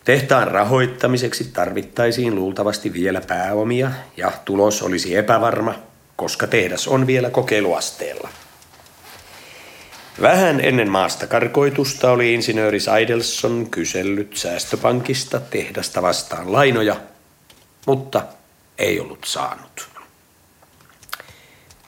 [0.03, 5.75] Tehtaan rahoittamiseksi tarvittaisiin luultavasti vielä pääomia ja tulos olisi epävarma,
[6.15, 8.29] koska tehdas on vielä kokeiluasteella.
[10.21, 17.01] Vähän ennen maasta karkoitusta oli insinööri Seidelson kysellyt säästöpankista tehdasta vastaan lainoja,
[17.87, 18.23] mutta
[18.77, 19.89] ei ollut saanut.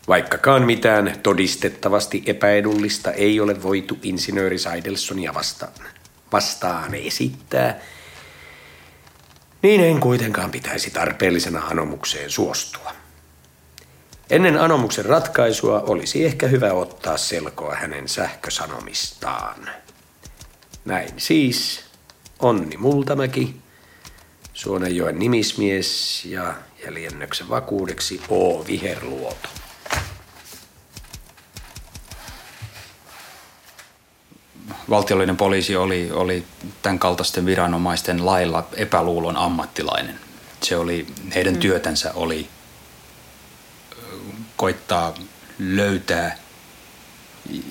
[0.08, 5.74] Vaikkakaan mitään todistettavasti epäedullista ei ole voitu insinööri Seidelsonia vastaan,
[6.32, 7.80] vastaan esittää,
[9.62, 13.01] niin en kuitenkaan pitäisi tarpeellisena anomukseen suostua.
[14.32, 19.70] Ennen anomuksen ratkaisua olisi ehkä hyvä ottaa selkoa hänen sähkösanomistaan.
[20.86, 21.84] Näin siis
[22.40, 23.56] Onni Multamäki,
[24.54, 26.54] Suonenjoen nimismies ja
[26.86, 28.68] jäljennöksen vakuudeksi O.
[28.68, 29.50] Viherluoto.
[34.90, 36.44] valtiollinen poliisi oli, oli
[36.82, 40.20] tämän kaltaisten viranomaisten lailla epäluulon ammattilainen.
[40.62, 41.60] Se oli, heidän mm.
[41.60, 42.48] työtänsä oli
[44.62, 45.14] koittaa
[45.60, 46.38] löytää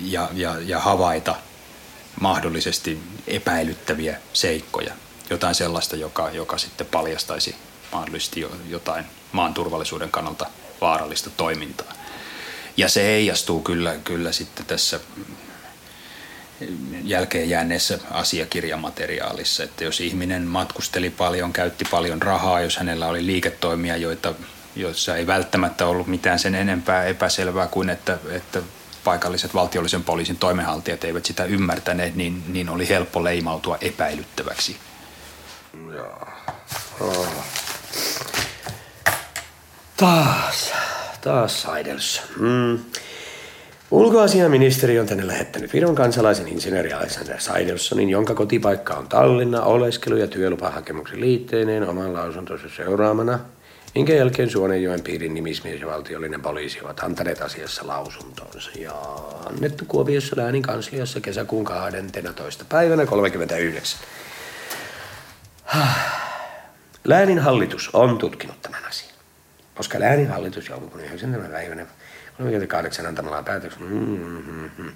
[0.03, 1.35] ja, ja, ja havaita
[2.21, 4.95] mahdollisesti epäilyttäviä seikkoja.
[5.31, 7.57] Jotain sellaista, joka, joka sitten paljastaisi
[7.93, 10.47] mahdollisesti jotain maan turvallisuuden kannalta
[10.81, 11.93] vaarallista toimintaa.
[12.77, 15.01] Ja se heijastuu kyllä, kyllä sitten tässä
[17.05, 19.65] jälkeen jääneessä asiakirjamateriaalissa.
[19.65, 24.35] Että jos ihminen matkusteli paljon, käytti paljon rahaa, jos hänellä oli liiketoimia, joita,
[24.77, 28.63] joissa ei välttämättä ollut mitään sen enempää epäselvää kuin että, että
[29.05, 34.77] paikalliset valtiollisen poliisin toimenhaltijat eivät sitä ymmärtäneet, niin, niin oli helppo leimautua epäilyttäväksi.
[37.01, 37.27] Oh.
[39.97, 40.73] Taas,
[41.21, 42.23] taas Saidels.
[42.39, 42.79] Mm.
[43.91, 50.27] Ulkoasiaministeri on tänne lähettänyt Viron kansalaisen insinööri Alexander Saidelsonin, jonka kotipaikka on Tallinna, oleskelu- ja
[50.27, 53.39] työlupahakemuksen liitteineen oman lausuntonsa seuraamana,
[53.95, 58.93] minkä jälkeen Suonenjoen piirin nimismies ja valtiollinen poliisi ovat antaneet asiassa lausuntonsa ja
[59.47, 62.65] annettu Kuopiossa läänin kansliassa kesäkuun 12.
[62.69, 64.01] päivänä 39.
[67.05, 69.15] Läänin hallitus on tutkinut tämän asian,
[69.75, 71.49] koska läänin hallitus joulukuun 9.
[71.53, 71.87] päivänä
[72.39, 73.83] 38 antamalla päätöksen.
[73.83, 74.93] Mm-hmm.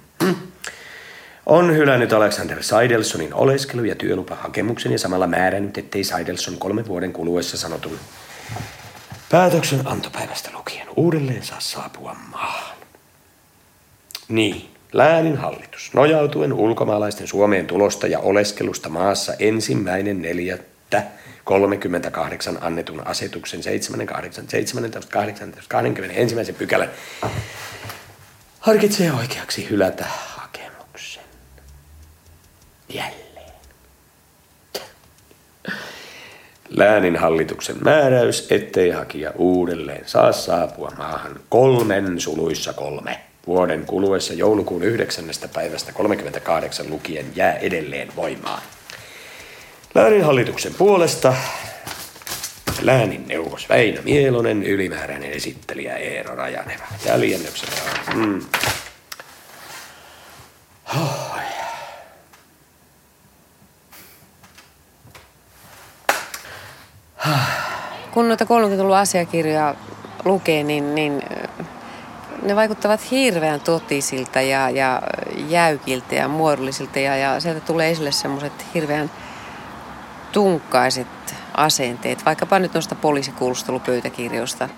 [1.45, 7.57] On hylännyt Alexander Seidelsonin oleskelu- ja työlupahakemuksen ja samalla määrännyt, ettei Seidelson kolmen vuoden kuluessa
[7.57, 7.99] sanotun
[9.29, 12.77] päätöksen antopäivästä lukien uudelleen saa saapua maahan.
[14.27, 21.03] Niin, läänin hallitus, nojautuen ulkomaalaisten Suomeen tulosta ja oleskelusta maassa ensimmäinen neljättä
[21.43, 26.89] 38 annetun asetuksen 7, 8, 17, 18, 21 pykälän
[28.59, 31.23] harkitsee oikeaksi hylätä hakemuksen.
[32.89, 33.24] Jälleen.
[36.77, 44.83] Läänin hallituksen määräys, ettei hakija uudelleen saa saapua maahan kolmen suluissa kolme vuoden kuluessa joulukuun
[44.83, 45.25] 9.
[45.53, 48.61] päivästä 38 lukien jää edelleen voimaan.
[49.95, 51.33] Läänin hallituksen puolesta
[52.81, 56.83] läänin neuvos Väinö Mielonen, ylimääräinen esittelijä Eero Rajaneva.
[57.05, 57.71] Jäljennöksenä
[58.07, 58.17] on...
[58.17, 58.41] Mm.
[60.95, 61.25] Oh.
[68.11, 69.75] Kun noita 30-luvun asiakirjoja
[70.25, 71.23] lukee, niin, niin
[72.41, 75.01] ne vaikuttavat hirveän totisilta ja, ja
[75.47, 79.11] jäykiltä ja muodollisilta ja, ja sieltä tulee esille semmoiset hirveän
[80.31, 84.69] tunkkaiset asenteet, vaikkapa nyt noista poliisikuulustelupöytäkirjoista?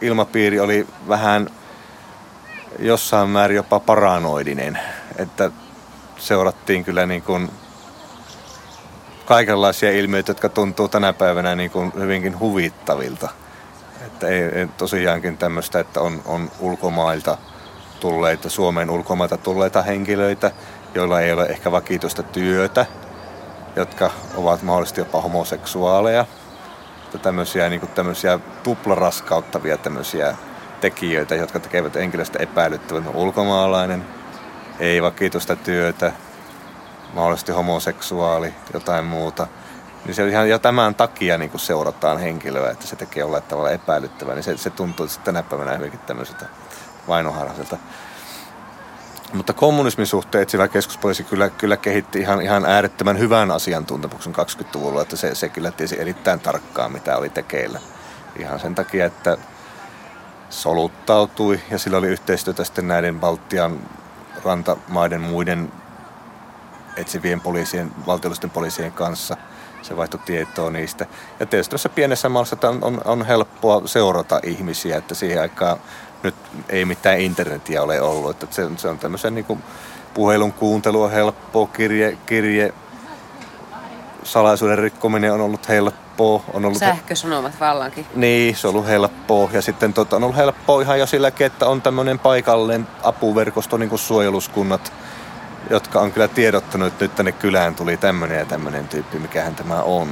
[0.00, 1.48] Ilmapiiri oli vähän
[2.78, 4.78] jossain määrin jopa paranoidinen,
[5.16, 5.50] että
[6.18, 7.50] seurattiin kyllä niin kuin
[9.24, 13.28] kaikenlaisia ilmiöitä, jotka tuntuu tänä päivänä niin kuin hyvinkin huvittavilta.
[14.06, 17.38] Että ei, ei tosiaankin tämmöistä, että on, on ulkomailta
[18.00, 20.50] tulleita, Suomen ulkomailta tulleita henkilöitä,
[20.94, 22.86] joilla ei ole ehkä vakituista työtä,
[23.76, 26.26] jotka ovat mahdollisesti jopa homoseksuaaleja.
[27.22, 30.36] Tämmöisiä, niin kuin tämmöisiä tuplaraskauttavia tämmöisiä
[30.80, 34.04] tekijöitä, jotka tekevät henkilöstä epäilyttävän ulkomaalainen,
[34.78, 36.12] ei vakituista työtä,
[37.12, 39.46] mahdollisesti homoseksuaali, jotain muuta.
[40.04, 43.70] Niin se ihan jo tämän takia niin kuin seurataan henkilöä, että se tekee olla tavalla
[43.70, 44.34] epäilyttävää.
[44.34, 46.46] Niin se, se tuntuu että tänä päivänä hyvinkin tämmöiseltä
[47.08, 47.76] vainoharhaiselta
[49.32, 55.16] mutta kommunismin suhteen etsivä keskuspoliisi kyllä, kyllä kehitti ihan, ihan äärettömän hyvän asiantuntemuksen 20-luvulla, että
[55.16, 57.80] se, se kyllä tiesi erittäin tarkkaan, mitä oli tekeillä.
[58.36, 59.36] Ihan sen takia, että
[60.50, 63.80] soluttautui ja sillä oli yhteistyötä sitten näiden Baltian
[64.44, 65.72] rantamaiden muiden
[66.96, 69.36] etsivien poliisien, valtiollisten poliisien kanssa.
[69.82, 71.06] Se vaihtoi tietoa niistä.
[71.40, 75.76] Ja tietysti tässä pienessä maassa on, on, on helppoa seurata ihmisiä, että siihen aikaan
[76.22, 76.34] nyt
[76.68, 78.30] ei mitään internetiä ole ollut.
[78.30, 79.62] Että se, se on tämmöisen niin
[80.14, 82.74] puhelun kuuntelu on helppoa, kirje, kirje
[84.24, 86.42] salaisuuden rikkominen on ollut helppoa.
[86.52, 88.06] On ollut Sähkösanomat vallankin.
[88.14, 89.50] Niin, se on ollut helppoa.
[89.52, 93.88] Ja sitten tota, on ollut helppoa ihan jo silläkin, että on tämmöinen paikallinen apuverkosto, niin
[93.88, 94.92] kuin suojeluskunnat,
[95.70, 99.82] jotka on kyllä tiedottanut, että nyt tänne kylään tuli tämmöinen ja tämmöinen tyyppi, mikähän tämä
[99.82, 100.08] on.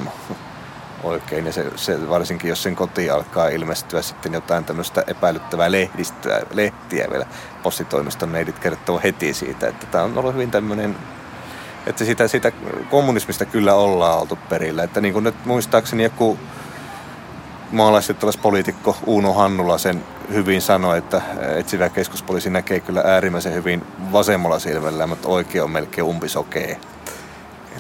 [1.02, 1.46] oikein.
[1.46, 7.06] Ja se, se, varsinkin jos sen koti alkaa ilmestyä sitten jotain tämmöistä epäilyttävää lehdistöä, lehtiä
[7.10, 7.26] vielä
[7.62, 10.96] postitoimiston neidit kertoo heti siitä, että tämä on ollut hyvin tämmöinen
[11.86, 12.52] että sitä, sitä
[12.90, 14.82] kommunismista kyllä ollaan oltu perillä.
[14.82, 16.38] Että niin kuin nyt muistaakseni joku
[17.72, 21.22] maalaisliittolaispoliitikko Uuno Hannula sen hyvin sanoi, että
[21.56, 26.80] etsivä keskuspoliisi näkee kyllä äärimmäisen hyvin vasemmalla silmällä, mutta oikein on melkein umpisokee.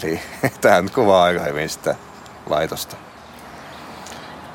[0.02, 0.20] Eli
[0.60, 1.94] tämä kuvaa aika hyvin sitä
[2.46, 2.96] laitosta.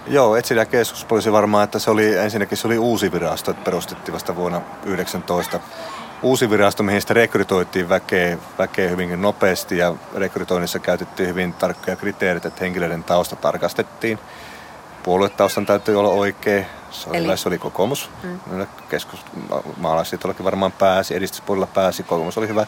[0.08, 4.36] Joo, etsivä keskuspoliisi varmaan, että se oli ensinnäkin se oli uusi virasto, että perustettiin vasta
[4.36, 5.60] vuonna 19
[6.22, 12.46] uusi virasto, mihin sitä rekrytoitiin väkeä, väkeä hyvinkin nopeasti ja rekrytoinnissa käytettiin hyvin tarkkoja kriteerit,
[12.46, 14.20] että henkilöiden tausta tarkastettiin.
[15.06, 16.66] Puoluetaustan täytyy olla oikea.
[16.91, 17.38] Se oli, Eli...
[17.38, 18.10] se oli kokoomus.
[18.24, 18.68] Mm.
[18.89, 19.20] Keskus,
[19.78, 22.66] maalaisliitollakin varmaan pääsi, edistyspuolella pääsi, kokoomus oli hyvä.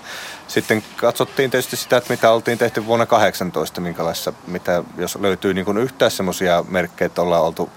[0.47, 5.65] Sitten katsottiin tietysti sitä, että mitä oltiin tehty vuonna 18, minkälaissa, mitä, jos löytyy niin
[5.65, 7.69] kuin yhtään semmoisia merkkejä, että ollaan oltu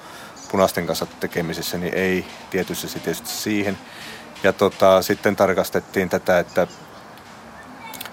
[0.51, 3.79] punaisten kanssa tekemisissä, niin ei tietysti tietysti siihen.
[4.43, 6.67] Ja tota, sitten tarkastettiin tätä, että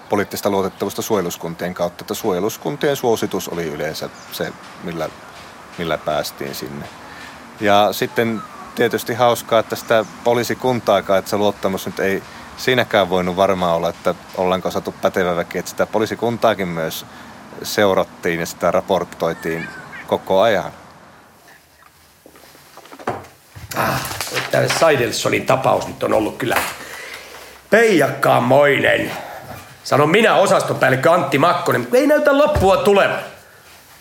[0.08, 4.52] poliittista luotettavuutta suojeluskuntien kautta, että suojeluskuntien suositus oli yleensä se,
[4.84, 5.08] millä,
[5.78, 6.86] millä päästiin sinne.
[7.60, 8.42] Ja sitten
[8.74, 12.22] tietysti hauskaa, että sitä poliisikuntaakaan, että se luottamus nyt ei
[12.56, 17.06] siinäkään voinut varmaan olla, että ollaanko saatu pätevä väki, että sitä poliisikuntaakin myös
[17.62, 19.68] seurattiin ja sitä raportoitiin
[20.06, 20.72] koko ajan.
[23.76, 24.18] Ah
[24.50, 26.56] tämä Saidelsonin tapaus nyt on ollut kyllä
[27.70, 29.12] peijakkaanmoinen.
[29.84, 33.18] Sanon minä osastopäällikkö Antti Makkonen, ei näytä loppua tulevan.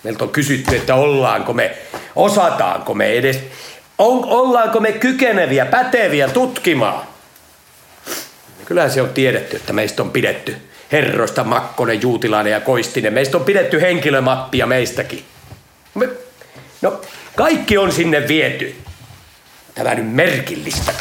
[0.08, 1.78] Meiltä on kysytty, että ollaanko me,
[2.16, 3.40] osataanko me edes,
[3.98, 7.08] on, ollaanko me kykeneviä, päteviä tutkimaan.
[8.66, 10.56] Kyllähän se on tiedetty, että meistä on pidetty
[10.92, 13.14] herroista Makkonen, Juutilainen ja Koistinen.
[13.14, 15.24] Meistä on pidetty henkilömappia meistäkin.
[15.94, 16.10] Me,
[16.82, 17.02] no,
[17.36, 18.76] kaikki on sinne viety.
[19.76, 20.94] Tämä nyt merkillistä.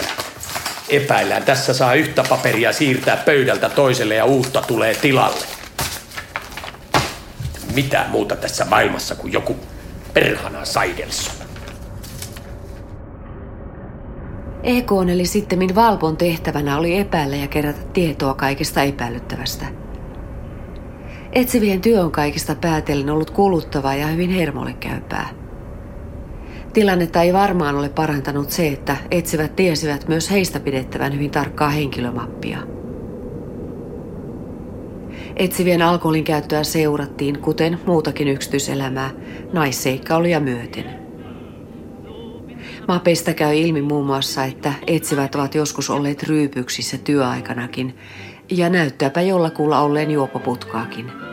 [0.89, 5.56] Epäillään, tässä saa yhtä paperia siirtää pöydältä toiselle ja uutta tulee tilalle.
[7.77, 9.57] Mitä muuta tässä maailmassa kuin joku
[10.15, 11.35] perhana Saidelson.
[14.63, 19.67] EK eli sittemmin Valpon tehtävänä oli epäillä ja kerätä tietoa kaikesta epäilyttävästä.
[21.33, 25.29] Etsivien työ on kaikista päätellen ollut kuluttavaa ja hyvin hermolle käypää.
[26.73, 32.76] Tilannetta ei varmaan ole parantanut se, että etsivät tiesivät myös heistä pidettävän hyvin tarkkaa henkilömappia.
[35.37, 39.11] Etsivien alkoholin käyttöä seurattiin, kuten muutakin yksityiselämää,
[39.53, 40.85] naisseikkailuja myöten.
[42.89, 47.99] Mapeista käy ilmi muun muassa, että etsivät ovat joskus olleet ryypyksissä työaikanakin,
[48.51, 51.13] ja näyttääpä jollakulla olleen juopoputkaakin–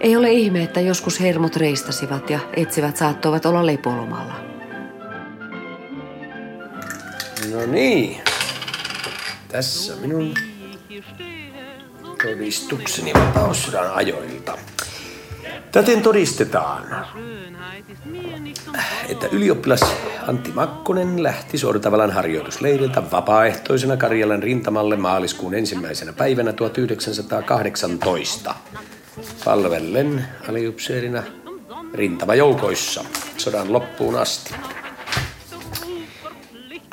[0.00, 4.34] ei ole ihme, että joskus hermot reistasivat ja etsivät saattoivat olla lepolomalla.
[7.52, 8.20] No niin.
[9.48, 10.34] Tässä minun
[12.22, 14.58] todistukseni vapaussodan ajoilta.
[15.72, 17.06] Täten todistetaan,
[19.08, 19.80] että ylioppilas
[20.26, 28.54] Antti Makkonen lähti Sortavalan harjoitusleiriltä vapaaehtoisena Karjalan rintamalle maaliskuun ensimmäisenä päivänä 1918
[29.44, 31.22] palvellen aliupseerina
[31.94, 33.04] rintamajoukoissa
[33.36, 34.54] sodan loppuun asti.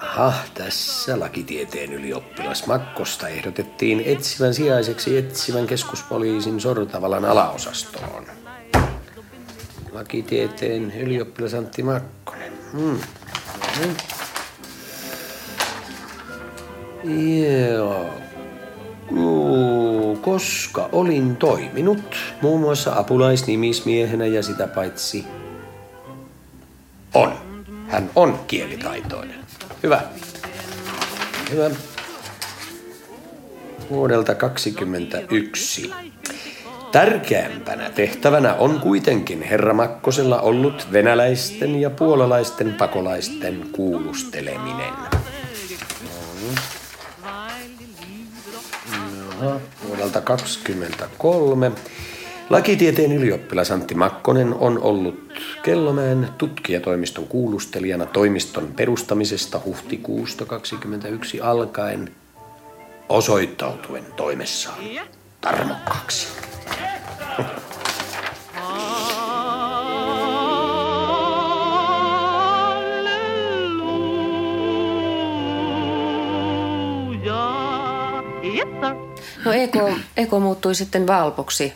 [0.03, 8.25] Aha, tässä lakitieteen ylioppilas Makkosta ehdotettiin etsivän sijaiseksi etsivän keskuspoliisin Sortavalan alaosastoon.
[9.91, 12.53] Lakitieteen ylioppilas Antti Makkonen.
[12.71, 12.99] Hmm.
[17.53, 18.09] Joo.
[20.21, 25.25] Koska olin toiminut muun muassa apulaisnimismiehenä ja sitä paitsi
[27.13, 27.33] on.
[27.87, 29.42] Hän on kielitaitoinen.
[29.83, 30.01] Hyvä.
[31.51, 31.69] Hyvä.
[33.89, 35.91] Vuodelta 2021.
[36.91, 44.93] Tärkeämpänä tehtävänä on kuitenkin herra Makkosella ollut venäläisten ja puolalaisten pakolaisten kuulusteleminen.
[49.39, 51.71] Aha, vuodelta 2023.
[52.53, 55.33] Lakitieteen ylioppilas Antti Makkonen on ollut
[55.63, 62.11] Kellomäen tutkijatoimiston kuulustelijana toimiston perustamisesta huhtikuusta 2021 alkaen
[63.09, 64.77] osoittautuen toimessaan.
[65.41, 66.27] Tarmokkaaksi.
[79.45, 81.73] No Eko, Eko muuttui sitten Valpoksi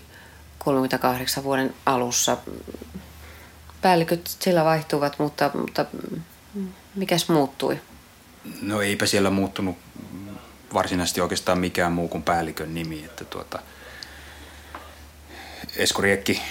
[0.57, 2.37] 38 vuoden alussa.
[3.81, 5.85] päälliköt siellä vaihtuvat, mutta, mutta
[6.95, 7.79] mikäs muuttui?
[8.61, 9.77] No eipä siellä muuttunut
[10.73, 13.05] varsinaisesti oikeastaan mikään muu kuin päällikön nimi.
[13.05, 13.59] Että tuota,
[15.75, 16.41] Esko Riekki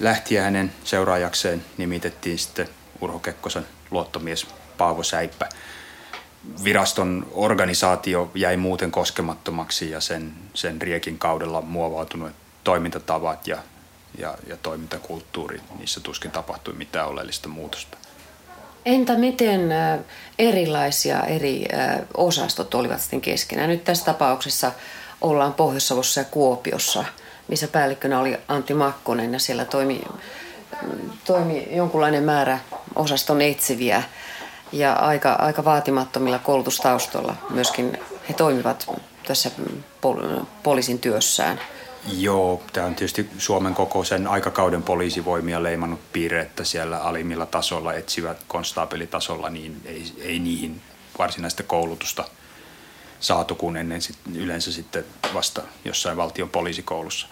[0.00, 2.68] lähti ja hänen seuraajakseen nimitettiin sitten
[3.00, 4.46] Urho Kekkosen luottomies
[4.78, 5.48] Paavo Säippä.
[6.64, 12.32] Viraston organisaatio jäi muuten koskemattomaksi ja sen, sen Riekin kaudella muovautunut
[12.64, 13.58] toimintatavat ja,
[14.18, 17.98] ja, ja toimintakulttuuri, niissä tuskin tapahtui mitään oleellista muutosta.
[18.84, 19.60] Entä miten
[20.38, 21.64] erilaisia eri
[22.16, 23.68] osastot olivat sitten keskenään?
[23.68, 24.72] Nyt tässä tapauksessa
[25.20, 27.04] ollaan Pohjois-Savossa ja Kuopiossa,
[27.48, 30.02] missä päällikkönä oli Antti Makkonen ja siellä toimi,
[31.24, 32.58] toimi jonkunlainen määrä
[32.96, 34.02] osaston etsiviä
[34.72, 37.98] ja aika, aika vaatimattomilla koulutustaustoilla myöskin
[38.28, 38.90] he toimivat
[39.26, 39.50] tässä
[40.62, 41.60] poliisin työssään.
[42.12, 48.44] Joo, tämä on tietysti Suomen kokoisen aikakauden poliisivoimia leimannut piirre, että siellä alimmilla tasolla, etsivät
[48.48, 50.82] konstaapelitasolla, niin ei, ei niihin
[51.18, 52.24] varsinaista koulutusta
[53.20, 55.04] saatu kuin ennen sit, yleensä sitten
[55.34, 57.26] vasta jossain valtion poliisikoulussa.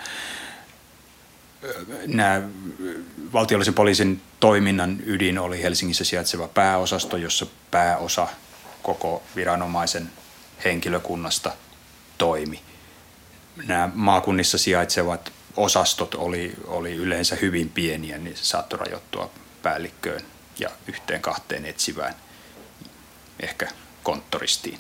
[2.07, 2.43] Nämä
[3.33, 8.29] valtiollisen poliisin toiminnan ydin oli Helsingissä sijaitseva pääosasto, jossa pääosa
[8.83, 10.11] koko viranomaisen
[10.65, 11.53] henkilökunnasta
[12.19, 12.61] toimi–
[13.67, 19.31] nämä maakunnissa sijaitsevat osastot oli, oli yleensä hyvin pieniä, niin se saattoi rajoittua
[19.63, 20.21] päällikköön
[20.59, 22.15] ja yhteen kahteen etsivään,
[23.41, 23.69] ehkä
[24.03, 24.79] konttoristiin.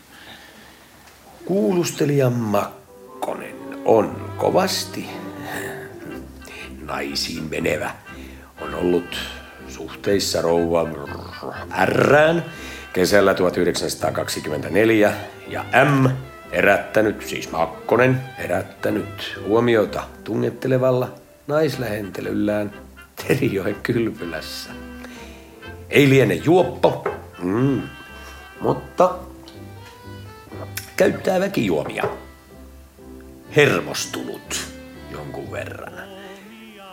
[1.44, 5.06] Kuulustelija Makkonen on kovasti
[6.80, 7.94] naisiin menevä.
[8.60, 9.16] On ollut
[9.68, 10.84] suhteissa rouva
[11.84, 12.44] Rään
[12.92, 15.12] kesällä 1924
[15.48, 16.06] ja M
[16.52, 21.14] Herättänyt, siis Makkonen, herättänyt huomiota tunnettelevalla
[21.46, 22.72] naislähentelyllään
[23.16, 24.70] Terijoen kylpylässä.
[25.90, 27.08] Ei liene juoppo,
[27.42, 27.82] mm,
[28.60, 29.14] mutta
[30.96, 32.04] käyttää väkijuomia.
[33.56, 34.66] Hermostunut
[35.10, 35.92] jonkun verran.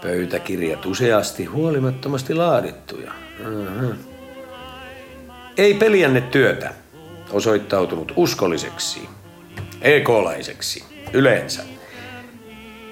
[0.01, 3.11] Pöytäkirjat useasti huolimattomasti laadittuja.
[3.39, 3.97] Mm-hmm.
[5.57, 6.73] Ei peliänne työtä.
[7.31, 9.09] Osoittautunut uskolliseksi
[9.83, 11.63] EK-laiseksi yleensä.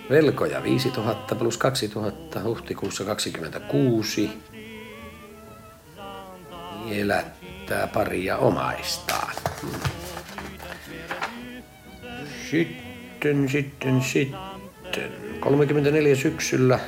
[0.10, 4.30] Velkoja 5000 plus 2000 huhtikuussa 26.
[6.92, 9.34] Elättää paria omaistaan.
[12.52, 15.12] Sitten, sitten, sitten.
[15.40, 16.80] 34 syksyllä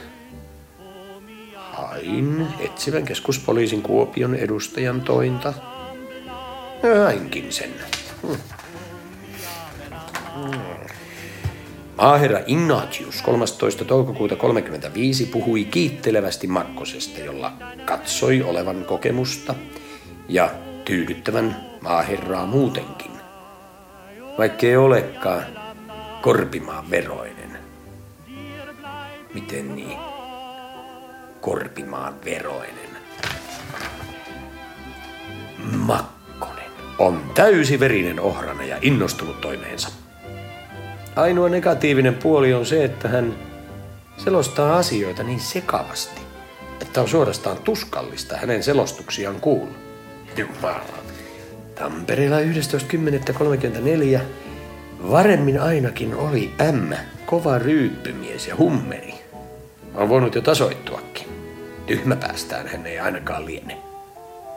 [1.56, 5.54] hain etsivän keskuspoliisin Kuopion edustajan tointa.
[7.06, 7.74] Hainkin sen.
[8.22, 8.53] Hmm.
[11.98, 13.86] Maaherra Ignatius 13.
[13.86, 17.52] toukokuuta 35 puhui kiittelevästi Makkosesta, jolla
[17.86, 19.56] katsoi olevan kokemusta
[20.30, 20.50] ja
[20.86, 23.12] tyydyttävän maaherraa muutenkin.
[24.38, 25.46] Vaikkei olekaan
[26.22, 27.58] korpimaan veroinen.
[29.34, 29.98] Miten niin?
[31.42, 32.90] Korpimaan veroinen.
[35.78, 40.03] Makkonen on täysiverinen ohrana ja innostunut toimeensa.
[41.16, 43.34] Ainoa negatiivinen puoli on se, että hän
[44.18, 46.22] selostaa asioita niin sekavasti,
[46.82, 49.74] että on suorastaan tuskallista hänen selostuksiaan kuulla.
[50.38, 50.98] Jumala.
[51.76, 54.20] Tampereella 11.10.34
[55.12, 56.94] varemmin ainakin oli M,
[57.26, 59.14] kova ryyppymies ja hummeri.
[59.96, 61.28] On voinut jo tasoittuakin.
[61.86, 63.78] Tyhmä päästään hän ei ainakaan liene.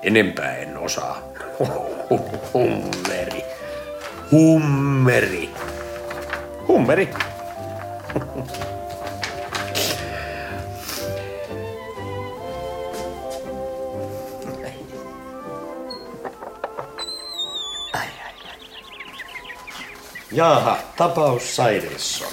[0.02, 1.22] Enempää en osaa.
[2.54, 3.44] Hummeri.
[4.32, 5.50] Hummeri.
[6.68, 7.08] Hummeri.
[20.32, 22.28] Jaaha, tapaus Saidelson.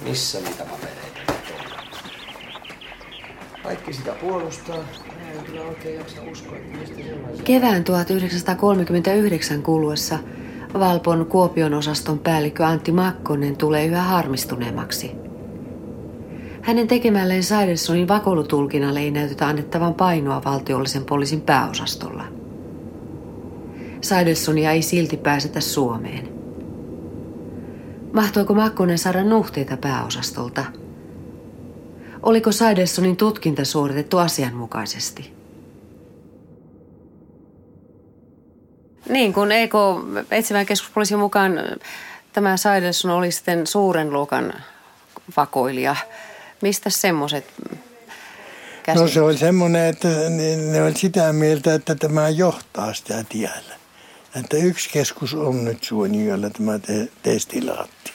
[0.00, 1.34] Missä niitä papereita on?
[3.62, 4.78] Kaikki sitä puolustaa.
[7.44, 10.18] Kevään 1939 kuluessa
[10.78, 15.10] Valpon Kuopion osaston päällikkö Antti Makkonen tulee yhä harmistuneemmaksi.
[16.62, 22.24] Hänen tekemälleen Saidelsonin vakoilutulkinnalle ei näytetä annettavan painoa valtiollisen poliisin pääosastolla.
[24.00, 26.28] Saidelsonia ei silti pääsetä Suomeen.
[28.12, 30.64] Mahtoiko Makkonen saada nuhteita pääosastolta?
[32.22, 35.43] Oliko Saidelsonin tutkinta suoritettu asianmukaisesti?
[39.08, 39.72] Niin, kun EK
[40.30, 41.52] etsivän keskuspoliisin mukaan
[42.32, 44.54] tämä Saidelson oli sitten suuren luokan
[45.36, 45.96] vakoilija.
[46.62, 47.44] Mistä semmoiset
[48.94, 53.74] No se oli semmoinen, että ne, ne oli sitä mieltä, että tämä johtaa sitä tiellä.
[54.40, 58.12] Että yksi keskus on nyt Suoniolla tämä te, testilaatti.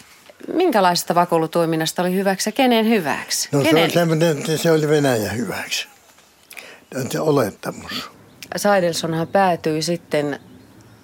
[0.53, 3.49] Minkälaisesta vakoilutoiminnasta oli hyväksi ja kenen hyväksi?
[3.51, 3.83] No se kenen?
[3.83, 5.87] oli semmoinen, että se oli Venäjän hyväksi.
[7.09, 8.09] Se olettamus.
[8.55, 10.39] Saidelsonhan päätyi sitten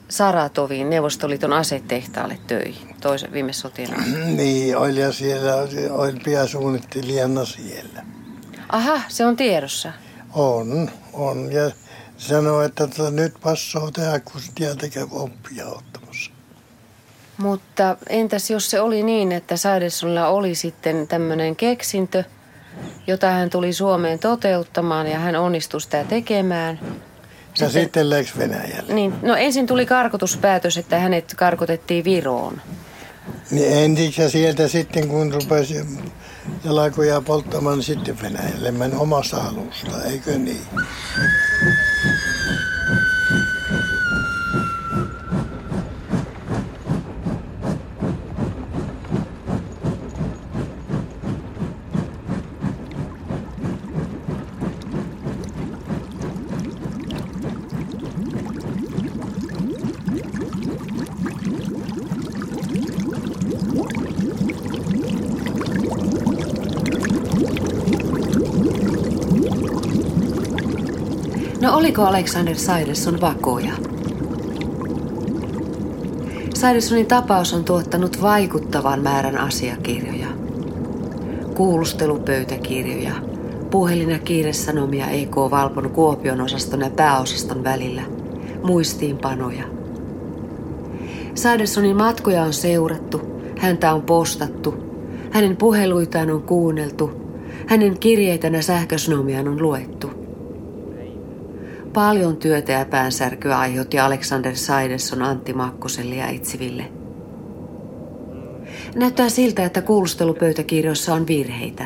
[0.09, 3.89] Saratoviin Neuvostoliiton asetehtaalle töihin toisen viime sotien.
[4.37, 8.03] Niin, oli ja siellä oli, oli pääsuunnittelijana siellä.
[8.69, 9.93] Aha, se on tiedossa.
[10.33, 11.51] On, on.
[11.51, 11.71] Ja
[12.17, 14.41] sanoi, että tota, nyt passoo tehdä, kun
[14.93, 16.31] käy oppia ottamassa.
[17.37, 22.23] Mutta entäs jos se oli niin, että Saidelsonilla oli sitten tämmöinen keksintö,
[23.07, 26.79] jota hän tuli Suomeen toteuttamaan ja hän onnistui sitä tekemään.
[27.59, 28.93] Ja sitten läks Venäjälle.
[28.93, 32.61] Niin, no ensin tuli karkotuspäätös, että hänet karkotettiin Viroon.
[33.51, 35.75] Niin ensiksi ja sieltä sitten kun rupesi
[36.63, 40.61] jalkoja polttamaan, niin sitten Venäjälle meni omasta halusta, eikö niin?
[71.61, 73.73] No oliko Alexander Saidelson vakoja?
[76.53, 80.27] Saidelsonin tapaus on tuottanut vaikuttavan määrän asiakirjoja.
[81.53, 83.11] Kuulustelupöytäkirjoja,
[83.71, 88.01] puhelin- ja kiiresanomia EK Valpon Kuopion osaston ja pääosaston välillä,
[88.63, 89.63] muistiinpanoja.
[91.35, 93.21] Saidelsonin matkoja on seurattu,
[93.57, 94.73] häntä on postattu,
[95.31, 97.11] hänen puheluitaan on kuunneltu,
[97.67, 100.14] hänen kirjeitään ja sähkösnomiaan on luettu.
[101.95, 106.91] Paljon työtä ja päänsärkyä aiheutti Alexander Saidesson Antti Makkoselle ja etsiville.
[108.95, 111.85] Näyttää siltä, että kuulustelupöytäkirjoissa on virheitä.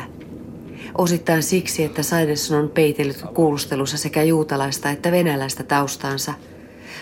[0.98, 6.34] Osittain siksi, että Saidesson on peitellyt kuulustelussa sekä juutalaista että venäläistä taustaansa.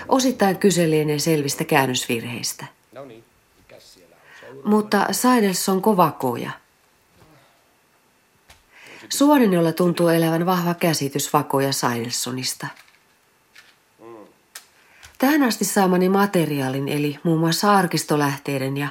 [0.09, 2.67] Osittain kyse lienee selvistä käännösvirheistä.
[4.65, 6.51] Mutta Saidelson kovakoja.
[9.09, 12.67] Suonenjolla tuntuu elävän vahva käsitys vakoja Saidelsonista.
[15.19, 18.89] Tähän asti saamani materiaalin, eli muun muassa arkistolähteiden ja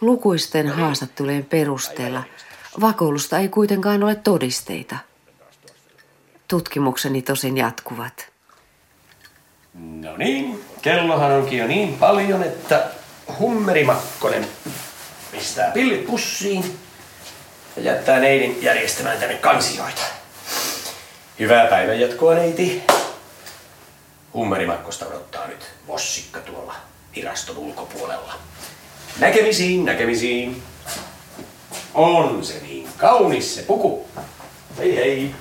[0.00, 2.22] lukuisten haastattelujen perusteella,
[2.80, 4.96] vakoilusta ei kuitenkaan ole todisteita.
[6.48, 8.30] Tutkimukseni tosin jatkuvat.
[9.74, 12.90] No niin, kellohan onkin jo niin paljon, että
[13.38, 14.46] Hummeri Makkonen
[15.32, 16.78] pistää pillit pussiin
[17.76, 20.02] ja jättää neidin järjestämään tänne kansioita.
[21.38, 22.82] Hyvää päivän jatkoa, neiti.
[24.34, 26.74] Hummeri Makkosta odottaa nyt vossikka tuolla
[27.16, 28.34] viraston ulkopuolella.
[29.18, 30.62] Näkemisiin, näkemisiin.
[31.94, 34.08] On se niin kaunis se puku.
[34.78, 35.34] Hei hei.